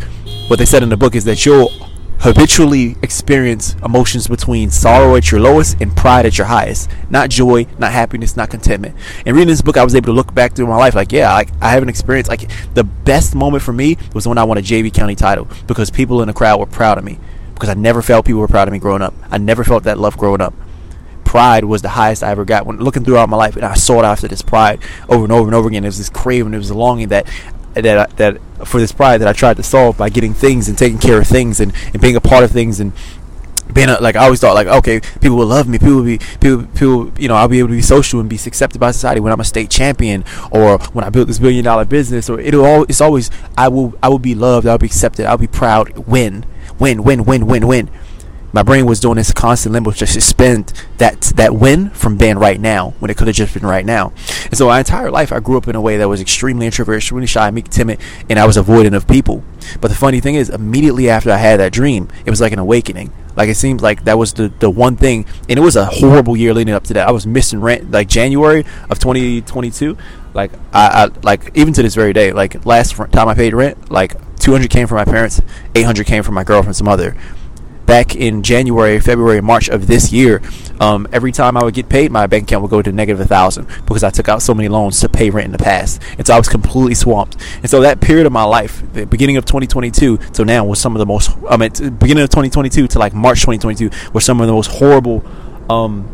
what 0.49 0.59
they 0.59 0.65
said 0.65 0.83
in 0.83 0.89
the 0.89 0.97
book 0.97 1.15
is 1.17 1.25
that 1.25 1.45
you'll 1.45 1.71
habitually 2.19 2.97
experience 3.03 3.75
emotions 3.85 4.27
between 4.27 4.71
sorrow 4.71 5.17
at 5.17 5.31
your 5.31 5.41
lowest 5.41 5.81
and 5.81 5.97
pride 5.97 6.27
at 6.27 6.39
your 6.39 6.47
highest. 6.47 6.91
Not 7.11 7.31
joy, 7.31 7.67
not 7.79 7.93
happiness, 7.93 8.37
not 8.37 8.51
contentment. 8.51 8.97
And 9.25 9.37
reading 9.37 9.49
this 9.49 9.63
book, 9.63 9.77
I 9.77 9.85
was 9.85 9.95
able 9.95 10.07
to 10.07 10.13
look 10.13 10.35
back 10.35 10.55
through 10.55 10.67
my 10.67 10.77
life 10.77 10.95
like, 10.95 11.13
yeah, 11.13 11.33
I, 11.33 11.47
I 11.61 11.71
have 11.71 11.83
an 11.83 11.89
experience. 11.89 12.29
Like, 12.29 12.51
the 12.75 12.85
best 12.85 13.35
moment 13.35 13.63
for 13.63 13.73
me 13.73 13.97
was 14.15 14.27
when 14.27 14.39
I 14.39 14.45
won 14.45 14.59
a 14.59 14.63
JV 14.63 14.93
County 14.93 15.15
title 15.15 15.49
because 15.67 15.91
people 15.91 16.23
in 16.23 16.29
the 16.29 16.35
crowd 16.35 16.59
were 16.59 16.67
proud 16.67 16.99
of 16.99 17.05
me. 17.05 17.19
Because 17.55 17.69
I 17.71 17.75
never 17.75 18.03
felt 18.03 18.27
people 18.27 18.41
were 18.41 18.49
proud 18.49 18.69
of 18.69 18.73
me 18.73 18.79
growing 18.79 19.03
up. 19.03 19.15
I 19.31 19.39
never 19.39 19.65
felt 19.65 19.85
that 19.85 19.99
love 19.99 20.19
growing 20.19 20.41
up 20.41 20.53
pride 21.27 21.65
was 21.65 21.83
the 21.83 21.91
highest 21.91 22.23
I 22.23 22.31
ever 22.31 22.47
got 22.47 22.65
when 22.65 22.79
looking 22.79 23.05
throughout 23.05 23.29
my 23.29 23.37
life, 23.37 23.57
and 23.57 23.65
I 23.65 23.75
sought 23.75 24.05
after 24.07 24.29
this 24.29 24.41
pride 24.41 24.81
over 25.09 25.25
and 25.25 25.33
over 25.33 25.49
and 25.49 25.55
over 25.55 25.69
again. 25.69 25.85
It 25.85 25.89
was 25.89 25.99
this 25.99 26.09
craving, 26.09 26.55
it 26.55 26.59
was 26.59 26.71
a 26.71 26.75
longing 26.75 27.09
that 27.09 27.29
that 27.85 28.17
that 28.17 28.39
for 28.67 28.81
this 28.81 28.93
pride 28.93 29.19
that 29.19 29.29
I 29.29 29.33
tried 29.33 29.57
to 29.59 29.63
solve 29.63 29.97
by 29.97 30.09
getting 30.09 30.35
things 30.35 30.69
and 30.69 30.77
taking 30.77 30.99
care 30.99 31.21
of 31.21 31.27
things 31.27 31.61
and, 31.61 31.73
and 31.93 32.01
being 32.01 32.17
a 32.17 32.21
part 32.21 32.43
of 32.45 32.51
things 32.51 32.81
and 32.81 32.93
being 33.73 33.89
a, 33.89 34.01
like 34.01 34.17
I 34.17 34.25
always 34.25 34.41
thought 34.41 34.55
like 34.55 34.67
okay 34.67 35.01
people 35.21 35.37
will 35.37 35.47
love 35.47 35.69
me. 35.69 35.79
People 35.79 35.97
will 35.97 36.05
be 36.05 36.19
people 36.41 36.67
people 36.67 37.13
you 37.19 37.29
know 37.29 37.35
I'll 37.35 37.49
be 37.49 37.59
able 37.59 37.69
to 37.69 37.75
be 37.75 37.83
social 37.83 38.21
and 38.21 38.29
be 38.29 38.37
accepted 38.37 38.79
by 38.81 38.91
society 38.93 39.21
when 39.21 39.33
I'm 39.33 39.41
a 39.41 39.45
state 39.45 39.71
champion 39.71 40.25
or 40.51 40.79
when 40.93 41.05
I 41.05 41.11
build 41.11 41.29
this 41.29 41.39
billion 41.39 41.65
dollar 41.65 41.85
business 41.85 42.31
or 42.31 42.41
it'll 42.41 42.65
all 42.65 42.83
it's 42.85 43.01
always 43.01 43.31
I 43.59 43.69
will 43.69 43.95
I 44.03 44.09
will 44.09 44.19
be 44.19 44.35
loved. 44.35 44.67
I'll 44.67 44.79
be 44.79 44.87
accepted. 44.87 45.27
I'll 45.27 45.39
be 45.39 45.47
proud. 45.47 45.97
Win. 46.07 46.45
Win 46.79 47.03
win 47.03 47.25
win 47.25 47.47
win 47.47 47.67
win 47.67 47.91
my 48.57 48.63
brain 48.63 48.87
was 48.87 49.01
doing 49.01 49.17
this 49.17 49.35
constant 49.35 49.75
limbo 49.75 49.91
to 49.91 50.07
suspend 50.07 50.73
that 50.97 51.21
that 51.37 51.55
win 51.55 51.91
from 51.91 52.17
being 52.17 52.39
right 52.39 52.59
now 52.59 52.95
when 53.01 53.11
it 53.11 53.17
could 53.19 53.27
have 53.27 53.37
just 53.37 53.53
been 53.53 53.67
right 53.67 53.85
now. 53.85 54.15
And 54.47 54.57
so 54.57 54.69
my 54.69 54.79
entire 54.79 55.11
life 55.11 55.31
I 55.31 55.41
grew 55.41 55.59
up 55.59 55.69
in 55.69 55.77
a 55.77 55.81
way 55.83 55.99
that 55.99 56.09
was 56.09 56.23
extremely 56.23 56.65
introverted, 56.65 57.03
extremely 57.03 57.27
shy, 57.27 57.51
meek, 57.51 57.69
timid, 57.69 58.01
and 58.31 58.39
I 58.39 58.47
was 58.47 58.57
avoidant 58.57 58.97
of 58.97 59.07
people. 59.07 59.45
But 59.83 59.89
the 59.89 59.95
funny 59.95 60.21
thing 60.21 60.37
is, 60.37 60.49
immediately 60.49 61.11
after 61.11 61.31
I 61.31 61.37
had 61.37 61.61
that 61.61 61.71
dream, 61.71 62.09
it 62.25 62.31
was 62.31 62.41
like 62.41 62.55
an 62.55 62.59
awakening. 62.59 63.13
Like 63.37 63.51
it 63.51 63.57
seemed 63.57 63.83
like 63.83 64.05
that 64.05 64.17
was 64.17 64.33
the, 64.33 64.49
the 64.49 64.71
one 64.71 64.97
thing, 64.97 65.27
and 65.51 65.59
it 65.59 65.63
was 65.63 65.77
a 65.77 65.85
horrible 65.85 66.35
year 66.35 66.55
leading 66.55 66.73
up 66.73 66.85
to 66.85 66.95
that. 66.95 67.07
I 67.07 67.11
was 67.11 67.27
missing 67.27 67.61
rent 67.61 67.91
like 67.91 68.09
January 68.09 68.65
of 68.89 68.99
2022. 68.99 69.99
Like 70.33 70.53
I, 70.73 71.05
I 71.05 71.05
like 71.23 71.51
even 71.55 71.75
to 71.75 71.83
this 71.83 71.95
very 71.95 72.15
day. 72.15 72.33
Like 72.33 72.65
last 72.65 72.97
time 72.97 73.29
I 73.29 73.35
paid 73.35 73.53
rent, 73.53 73.91
like 73.91 74.15
200 74.39 74.71
came 74.71 74.87
from 74.87 74.97
my 74.97 75.05
parents, 75.05 75.43
800 75.75 76.07
came 76.07 76.23
from 76.23 76.35
my 76.35 76.45
girlfriend's 76.45 76.83
mother 76.83 77.15
back 77.87 78.15
in 78.15 78.43
January, 78.43 78.99
February, 79.01 79.41
March 79.41 79.69
of 79.69 79.87
this 79.87 80.13
year, 80.13 80.43
um, 80.81 81.07
every 81.13 81.33
time 81.33 81.57
I 81.57 81.65
would 81.65 81.75
get 81.75 81.89
paid, 81.89 82.11
my 82.11 82.27
bank 82.27 82.45
account 82.45 82.63
would 82.63 82.71
go 82.71 82.83
to 82.83 82.93
negative 82.93 83.21
a 83.21 83.25
thousand 83.25 83.67
because 83.87 84.05
I 84.05 84.11
took 84.11 84.29
out 84.29 84.43
so 84.43 84.53
many 84.53 84.69
loans 84.69 85.01
to 85.01 85.09
pay 85.09 85.31
rent 85.31 85.47
in 85.47 85.53
the 85.53 85.59
past, 85.59 86.03
and 86.19 86.27
so 86.27 86.35
I 86.35 86.39
was 86.39 86.49
completely 86.49 86.95
swamped. 86.95 87.37
And 87.59 87.71
so 87.71 87.81
that 87.81 88.01
period 88.01 88.27
of 88.27 88.33
my 88.33 88.45
life, 88.45 88.83
the 88.93 89.07
beginning 89.07 89.37
of 89.37 89.45
2022 89.45 90.19
to 90.19 90.45
now, 90.45 90.65
was 90.65 90.81
some 90.81 90.95
of 90.95 90.99
the 90.99 91.07
most. 91.07 91.31
I 91.49 91.57
mean, 91.57 91.71
beginning 91.97 92.25
of 92.25 92.31
2022 92.31 92.89
to 92.89 92.99
like 92.99 93.15
March 93.15 93.41
2022 93.41 94.13
were 94.13 94.21
some 94.21 94.41
of 94.41 94.47
the 94.47 94.53
most 94.53 94.71
horrible 94.71 95.25
um, 95.71 96.09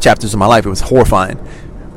chapters 0.00 0.32
of 0.32 0.38
my 0.38 0.46
life. 0.46 0.64
It 0.64 0.70
was 0.70 0.80
horrifying 0.80 1.38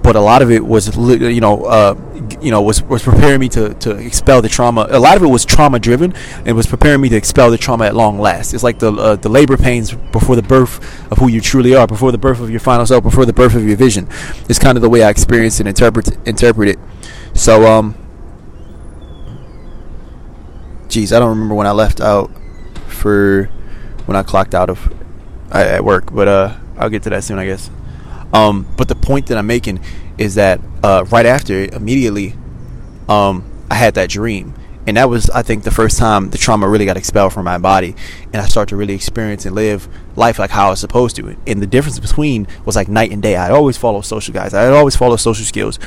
but 0.04 0.16
a 0.16 0.20
lot 0.20 0.42
of 0.42 0.52
it 0.52 0.66
was 0.66 0.96
you 0.96 1.42
know 1.42 1.64
uh, 1.64 1.96
you 2.42 2.52
know 2.52 2.62
was 2.62 2.84
was 2.84 3.02
preparing 3.02 3.40
me 3.40 3.50
to 3.50 3.74
to 3.76 3.92
expel 3.92 4.42
the 4.42 4.50
trauma. 4.50 4.86
A 4.90 5.00
lot 5.00 5.16
of 5.18 5.24
it 5.24 5.28
was 5.28 5.46
trauma 5.46 5.80
driven 5.80 6.14
and 6.46 6.56
was 6.56 6.68
preparing 6.68 7.02
me 7.02 7.10
to 7.10 7.16
expel 7.16 7.50
the 7.50 7.58
trauma 7.58 7.86
at 7.86 7.96
long 7.96 8.20
last. 8.20 8.54
It's 8.54 8.64
like 8.64 8.80
the 8.80 8.92
uh, 8.92 9.16
the 9.16 9.30
labor 9.30 9.58
pains 9.58 9.94
before 9.94 10.36
the 10.36 10.44
birth 10.44 11.12
of 11.12 11.18
who 11.18 11.28
you 11.30 11.42
truly 11.42 11.74
are, 11.74 11.88
before 11.88 12.12
the 12.12 12.18
birth 12.18 12.40
of 12.42 12.50
your 12.50 12.60
final 12.60 12.86
self, 12.86 13.04
before 13.04 13.26
the 13.26 13.34
birth 13.34 13.56
of 13.56 13.66
your 13.66 13.78
vision. 13.78 14.08
It's 14.50 14.60
kind 14.60 14.78
of 14.78 14.82
the 14.82 14.90
way 14.90 15.04
I 15.04 15.10
experience 15.10 15.60
and 15.60 15.68
interpret 15.68 16.10
interpret 16.28 16.70
it. 16.70 16.80
So 17.34 17.66
um, 17.66 17.96
geez, 20.90 21.14
I 21.14 21.20
don't 21.20 21.30
remember 21.30 21.56
when 21.56 21.66
I 21.66 21.72
left 21.72 22.02
out 22.02 22.30
for 22.88 23.46
when 24.06 24.18
I 24.18 24.24
clocked 24.24 24.54
out 24.54 24.70
of 24.70 24.94
at 25.52 25.84
work, 25.84 26.14
but 26.14 26.28
uh, 26.28 26.58
I'll 26.78 26.90
get 26.90 27.04
to 27.04 27.10
that 27.12 27.24
soon, 27.24 27.40
I 27.40 27.46
guess. 27.46 27.70
Um, 28.34 28.68
but 28.78 28.88
the 28.88 28.96
point 28.96 29.28
that 29.28 29.38
I'm 29.38 29.48
making 29.48 29.80
is 30.18 30.36
that 30.36 30.60
uh, 30.84 31.06
right 31.10 31.26
after, 31.26 31.66
immediately, 31.66 32.36
um, 33.08 33.50
I 33.70 33.76
had 33.76 33.94
that 33.96 34.10
dream. 34.10 34.56
And 34.86 34.98
that 34.98 35.10
was, 35.10 35.30
I 35.30 35.44
think, 35.44 35.64
the 35.64 35.72
first 35.72 35.98
time 35.98 36.32
the 36.32 36.38
trauma 36.38 36.68
really 36.68 36.86
got 36.86 36.98
expelled 36.98 37.32
from 37.32 37.46
my 37.46 37.58
body. 37.58 37.96
And 38.34 38.36
I 38.36 38.46
started 38.48 38.70
to 38.70 38.76
really 38.76 38.96
experience 38.96 39.46
and 39.46 39.56
live 39.56 39.88
life 40.18 40.40
like 40.40 40.50
how 40.50 40.68
I 40.68 40.70
was 40.72 40.80
supposed 40.82 41.16
to. 41.18 41.38
And 41.48 41.62
the 41.62 41.68
difference 41.68 42.00
between 42.00 42.48
was 42.66 42.76
like 42.76 42.90
night 42.90 43.12
and 43.12 43.22
day. 43.22 43.38
I'd 43.38 43.52
always 43.52 43.78
follow 43.78 44.02
social 44.02 44.34
guys, 44.34 44.54
I'd 44.54 44.74
always 44.74 44.96
follow 44.96 45.16
social 45.16 45.46
skills. 45.46 45.80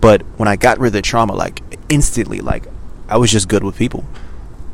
But 0.00 0.22
when 0.38 0.48
I 0.48 0.56
got 0.56 0.78
rid 0.78 0.88
of 0.88 0.92
the 0.94 1.02
trauma, 1.02 1.34
like 1.34 1.60
instantly, 1.88 2.40
like 2.40 2.66
I 3.08 3.16
was 3.18 3.30
just 3.30 3.48
good 3.48 3.64
with 3.64 3.76
people. 3.76 4.04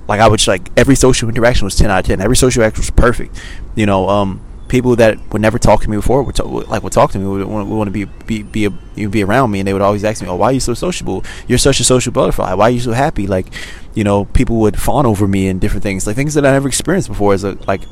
Like 0.06 0.20
I 0.20 0.28
would 0.28 0.46
like 0.46 0.70
every 0.76 0.94
social 0.94 1.28
interaction 1.28 1.64
was 1.64 1.76
ten 1.76 1.90
out 1.90 2.00
of 2.00 2.06
ten. 2.06 2.20
Every 2.20 2.36
social 2.36 2.62
interaction 2.62 2.82
was 2.82 2.90
perfect. 2.90 3.40
You 3.74 3.86
know, 3.86 4.08
um, 4.08 4.40
people 4.68 4.96
that 4.96 5.18
would 5.32 5.42
never 5.42 5.58
talk 5.58 5.82
to 5.82 5.90
me 5.90 5.96
before 5.96 6.22
would 6.22 6.34
talk, 6.34 6.68
like 6.68 6.82
would 6.82 6.92
talk 6.92 7.12
to 7.12 7.18
me 7.18 7.26
would 7.26 7.46
would 7.46 7.66
want 7.66 7.86
to 7.86 7.90
be 7.90 8.04
be 8.26 8.42
be, 8.42 8.64
a, 8.64 9.08
be 9.08 9.22
around 9.22 9.50
me 9.50 9.60
and 9.60 9.68
they 9.68 9.72
would 9.72 9.82
always 9.82 10.04
ask 10.04 10.22
me 10.22 10.28
oh 10.28 10.36
why 10.36 10.46
are 10.46 10.52
you 10.52 10.60
so 10.60 10.74
sociable? 10.74 11.24
You're 11.46 11.58
such 11.58 11.80
a 11.80 11.84
social 11.84 12.12
butterfly. 12.12 12.54
Why 12.54 12.68
are 12.68 12.70
you 12.70 12.80
so 12.80 12.92
happy? 12.92 13.26
Like 13.26 13.52
you 13.94 14.04
know 14.04 14.24
people 14.26 14.56
would 14.56 14.80
fawn 14.80 15.06
over 15.06 15.28
me 15.28 15.48
and 15.48 15.60
different 15.60 15.82
things 15.82 16.06
like 16.06 16.16
things 16.16 16.34
that 16.34 16.46
I 16.46 16.52
never 16.52 16.68
experienced 16.68 17.08
before 17.08 17.34
as 17.34 17.44
a 17.44 17.58
like 17.66 17.82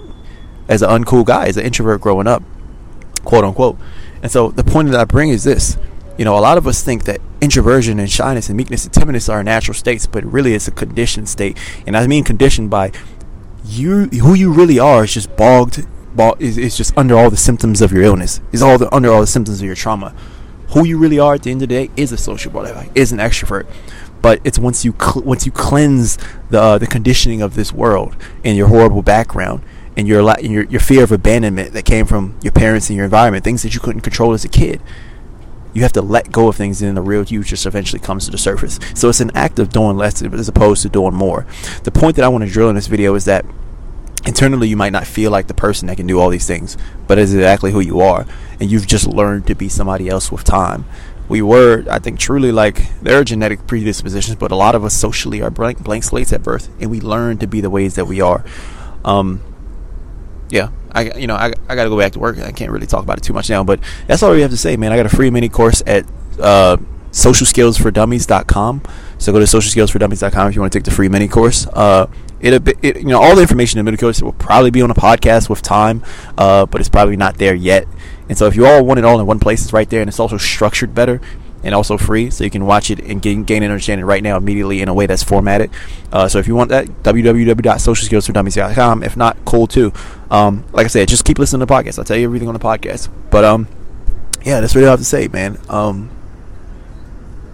as 0.68 0.82
an 0.82 0.88
uncool 0.88 1.24
guy 1.24 1.46
as 1.46 1.56
an 1.56 1.64
introvert 1.64 2.00
growing 2.00 2.26
up 2.26 2.42
quote 3.24 3.44
unquote. 3.44 3.78
And 4.22 4.30
so 4.30 4.50
the 4.50 4.64
point 4.64 4.90
that 4.90 5.00
I 5.00 5.04
bring 5.04 5.28
is 5.28 5.44
this 5.44 5.76
you 6.18 6.24
know 6.24 6.36
a 6.36 6.40
lot 6.40 6.58
of 6.58 6.66
us 6.66 6.82
think 6.82 7.04
that 7.04 7.20
introversion 7.40 7.98
and 7.98 8.10
shyness 8.10 8.48
and 8.48 8.56
meekness 8.56 8.84
and 8.84 8.94
timidness 8.94 9.32
are 9.32 9.42
natural 9.42 9.74
states 9.74 10.06
but 10.06 10.24
really 10.24 10.54
it's 10.54 10.68
a 10.68 10.70
conditioned 10.70 11.28
state 11.28 11.58
and 11.86 11.96
I 11.96 12.06
mean 12.06 12.22
conditioned 12.22 12.70
by 12.70 12.92
you 13.64 14.06
who 14.06 14.34
you 14.34 14.52
really 14.52 14.78
are 14.78 15.04
is 15.04 15.14
just 15.14 15.34
bogged 15.36 15.86
is, 16.38 16.58
is 16.58 16.76
just 16.76 16.96
under 16.96 17.16
all 17.16 17.30
the 17.30 17.36
symptoms 17.36 17.80
of 17.80 17.92
your 17.92 18.02
illness. 18.02 18.40
Is 18.52 18.62
all 18.62 18.78
the 18.78 18.92
under 18.94 19.10
all 19.12 19.20
the 19.20 19.26
symptoms 19.26 19.60
of 19.60 19.66
your 19.66 19.74
trauma. 19.74 20.14
Who 20.70 20.86
you 20.86 20.96
really 20.96 21.18
are 21.18 21.34
at 21.34 21.42
the 21.42 21.50
end 21.50 21.62
of 21.62 21.68
the 21.68 21.74
day 21.74 21.90
is 21.96 22.12
a 22.12 22.16
social 22.16 22.50
butterfly, 22.50 22.88
is 22.94 23.12
an 23.12 23.18
extrovert. 23.18 23.66
But 24.22 24.40
it's 24.44 24.58
once 24.58 24.84
you 24.84 24.94
cl- 24.98 25.24
once 25.24 25.44
you 25.44 25.52
cleanse 25.52 26.16
the 26.50 26.60
uh, 26.60 26.78
the 26.78 26.86
conditioning 26.86 27.42
of 27.42 27.54
this 27.54 27.72
world 27.72 28.16
and 28.44 28.56
your 28.56 28.68
horrible 28.68 29.02
background 29.02 29.62
and 29.96 30.08
your, 30.08 30.22
la- 30.22 30.38
your 30.40 30.64
your 30.64 30.80
fear 30.80 31.04
of 31.04 31.12
abandonment 31.12 31.72
that 31.72 31.84
came 31.84 32.06
from 32.06 32.38
your 32.42 32.52
parents 32.52 32.88
and 32.88 32.96
your 32.96 33.04
environment, 33.04 33.44
things 33.44 33.62
that 33.62 33.74
you 33.74 33.80
couldn't 33.80 34.02
control 34.02 34.32
as 34.32 34.44
a 34.44 34.48
kid. 34.48 34.80
You 35.74 35.82
have 35.82 35.92
to 35.92 36.02
let 36.02 36.30
go 36.30 36.48
of 36.48 36.56
things, 36.56 36.82
and 36.82 36.96
the 36.96 37.02
real 37.02 37.24
you 37.24 37.42
just 37.42 37.64
eventually 37.66 38.00
comes 38.00 38.26
to 38.26 38.30
the 38.30 38.38
surface. 38.38 38.78
So 38.94 39.08
it's 39.08 39.20
an 39.20 39.30
act 39.34 39.58
of 39.58 39.70
doing 39.70 39.96
less 39.96 40.22
as 40.22 40.48
opposed 40.48 40.82
to 40.82 40.90
doing 40.90 41.14
more. 41.14 41.46
The 41.84 41.90
point 41.90 42.16
that 42.16 42.24
I 42.24 42.28
want 42.28 42.44
to 42.44 42.50
drill 42.50 42.68
in 42.68 42.74
this 42.74 42.88
video 42.88 43.14
is 43.14 43.24
that 43.24 43.46
internally 44.26 44.68
you 44.68 44.76
might 44.76 44.92
not 44.92 45.06
feel 45.06 45.30
like 45.30 45.46
the 45.46 45.54
person 45.54 45.88
that 45.88 45.96
can 45.96 46.06
do 46.06 46.20
all 46.20 46.30
these 46.30 46.46
things, 46.46 46.76
but 47.06 47.18
it's 47.18 47.32
exactly 47.32 47.72
who 47.72 47.80
you 47.80 48.00
are, 48.00 48.26
and 48.60 48.70
you've 48.70 48.86
just 48.86 49.06
learned 49.06 49.46
to 49.48 49.54
be 49.54 49.68
somebody 49.68 50.08
else 50.08 50.30
with 50.30 50.44
time. 50.44 50.84
We 51.28 51.40
were, 51.40 51.84
I 51.90 51.98
think, 51.98 52.18
truly 52.18 52.52
like 52.52 52.98
there 53.00 53.18
are 53.18 53.24
genetic 53.24 53.66
predispositions, 53.66 54.36
but 54.36 54.50
a 54.50 54.56
lot 54.56 54.74
of 54.74 54.84
us 54.84 54.94
socially 54.94 55.40
are 55.40 55.50
blank, 55.50 55.82
blank 55.82 56.04
slates 56.04 56.32
at 56.32 56.42
birth, 56.42 56.68
and 56.80 56.90
we 56.90 57.00
learn 57.00 57.38
to 57.38 57.46
be 57.46 57.60
the 57.60 57.70
ways 57.70 57.94
that 57.94 58.06
we 58.06 58.20
are. 58.20 58.44
Um, 59.04 59.40
yeah, 60.50 60.68
I 60.92 61.12
you 61.16 61.26
know 61.26 61.34
I, 61.34 61.52
I 61.68 61.74
got 61.74 61.84
to 61.84 61.90
go 61.90 61.98
back 61.98 62.12
to 62.12 62.18
work. 62.18 62.38
I 62.38 62.52
can't 62.52 62.70
really 62.70 62.86
talk 62.86 63.02
about 63.02 63.18
it 63.18 63.24
too 63.24 63.32
much 63.32 63.48
now, 63.48 63.64
but 63.64 63.80
that's 64.06 64.22
all 64.22 64.32
we 64.32 64.42
have 64.42 64.50
to 64.50 64.56
say, 64.56 64.76
man. 64.76 64.92
I 64.92 64.96
got 64.96 65.06
a 65.06 65.16
free 65.16 65.30
mini 65.30 65.48
course 65.48 65.82
at 65.86 66.04
uh, 66.38 66.76
socialskillsfordummies.com. 67.12 68.82
So 69.18 69.32
go 69.32 69.38
to 69.38 69.44
socialskillsfordummies.com 69.44 70.48
if 70.48 70.54
you 70.54 70.60
want 70.60 70.72
to 70.72 70.78
take 70.78 70.84
the 70.84 70.90
free 70.90 71.08
mini 71.08 71.28
course. 71.28 71.66
Uh, 71.66 72.06
it, 72.42 72.78
it, 72.82 72.96
you 72.98 73.04
know 73.04 73.22
all 73.22 73.36
the 73.36 73.42
information 73.42 73.86
in 73.86 73.96
course 73.96 74.20
will 74.20 74.32
probably 74.32 74.70
be 74.70 74.82
on 74.82 74.90
a 74.90 74.94
podcast 74.94 75.48
with 75.48 75.62
time, 75.62 76.02
uh, 76.36 76.66
but 76.66 76.80
it's 76.80 76.90
probably 76.90 77.16
not 77.16 77.38
there 77.38 77.54
yet. 77.54 77.86
And 78.28 78.36
so 78.36 78.46
if 78.46 78.56
you 78.56 78.66
all 78.66 78.84
want 78.84 78.98
it 78.98 79.04
all 79.04 79.20
in 79.20 79.26
one 79.26 79.38
place, 79.38 79.62
it's 79.62 79.72
right 79.72 79.88
there, 79.88 80.00
and 80.00 80.08
it's 80.08 80.20
also 80.20 80.38
structured 80.38 80.94
better 80.94 81.20
and 81.64 81.74
also 81.74 81.96
free, 81.96 82.28
so 82.30 82.44
you 82.44 82.50
can 82.50 82.66
watch 82.66 82.90
it 82.90 82.98
and 83.00 83.22
gain, 83.22 83.44
gain 83.44 83.62
an 83.62 83.70
understanding 83.70 84.04
right 84.04 84.22
now 84.22 84.36
immediately 84.36 84.82
in 84.82 84.88
a 84.88 84.94
way 84.94 85.06
that's 85.06 85.22
formatted. 85.22 85.70
Uh, 86.10 86.28
so 86.28 86.38
if 86.38 86.48
you 86.48 86.56
want 86.56 86.70
that, 86.70 86.86
www.socialskillsfordummies.com. 87.04 89.02
If 89.04 89.16
not, 89.16 89.36
cool 89.44 89.66
too. 89.66 89.92
Um, 90.30 90.64
like 90.72 90.86
I 90.86 90.88
said, 90.88 91.08
just 91.08 91.24
keep 91.24 91.38
listening 91.38 91.60
to 91.60 91.66
the 91.66 91.72
podcast. 91.72 91.98
I'll 91.98 92.04
tell 92.04 92.16
you 92.16 92.24
everything 92.24 92.48
on 92.48 92.54
the 92.54 92.60
podcast. 92.60 93.08
But 93.30 93.44
um, 93.44 93.68
yeah, 94.44 94.60
that's 94.60 94.74
really 94.74 94.86
all 94.86 94.90
I 94.90 94.94
have 94.94 95.00
to 95.00 95.04
say, 95.04 95.28
man. 95.28 95.56
Um, 95.68 96.10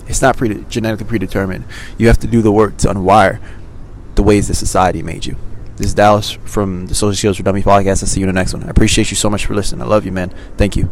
it's 0.06 0.22
not 0.22 0.38
pre- 0.38 0.64
genetically 0.70 1.06
predetermined. 1.06 1.64
You 1.98 2.06
have 2.06 2.18
to 2.18 2.26
do 2.26 2.40
the 2.40 2.50
work 2.50 2.78
to 2.78 2.88
unwire 2.88 3.40
the 4.18 4.22
ways 4.24 4.48
that 4.48 4.54
society 4.54 5.00
made 5.00 5.24
you. 5.24 5.36
This 5.76 5.86
is 5.86 5.94
Dallas 5.94 6.32
from 6.44 6.86
the 6.86 6.94
Social 6.96 7.14
Skills 7.14 7.36
for 7.36 7.44
Dummies 7.44 7.64
podcast. 7.64 8.02
I'll 8.02 8.08
see 8.08 8.18
you 8.18 8.28
in 8.28 8.34
the 8.34 8.38
next 8.40 8.52
one. 8.52 8.64
I 8.64 8.68
appreciate 8.68 9.12
you 9.12 9.16
so 9.16 9.30
much 9.30 9.46
for 9.46 9.54
listening. 9.54 9.80
I 9.80 9.84
love 9.84 10.04
you, 10.04 10.10
man. 10.10 10.34
Thank 10.56 10.74
you. 10.74 10.90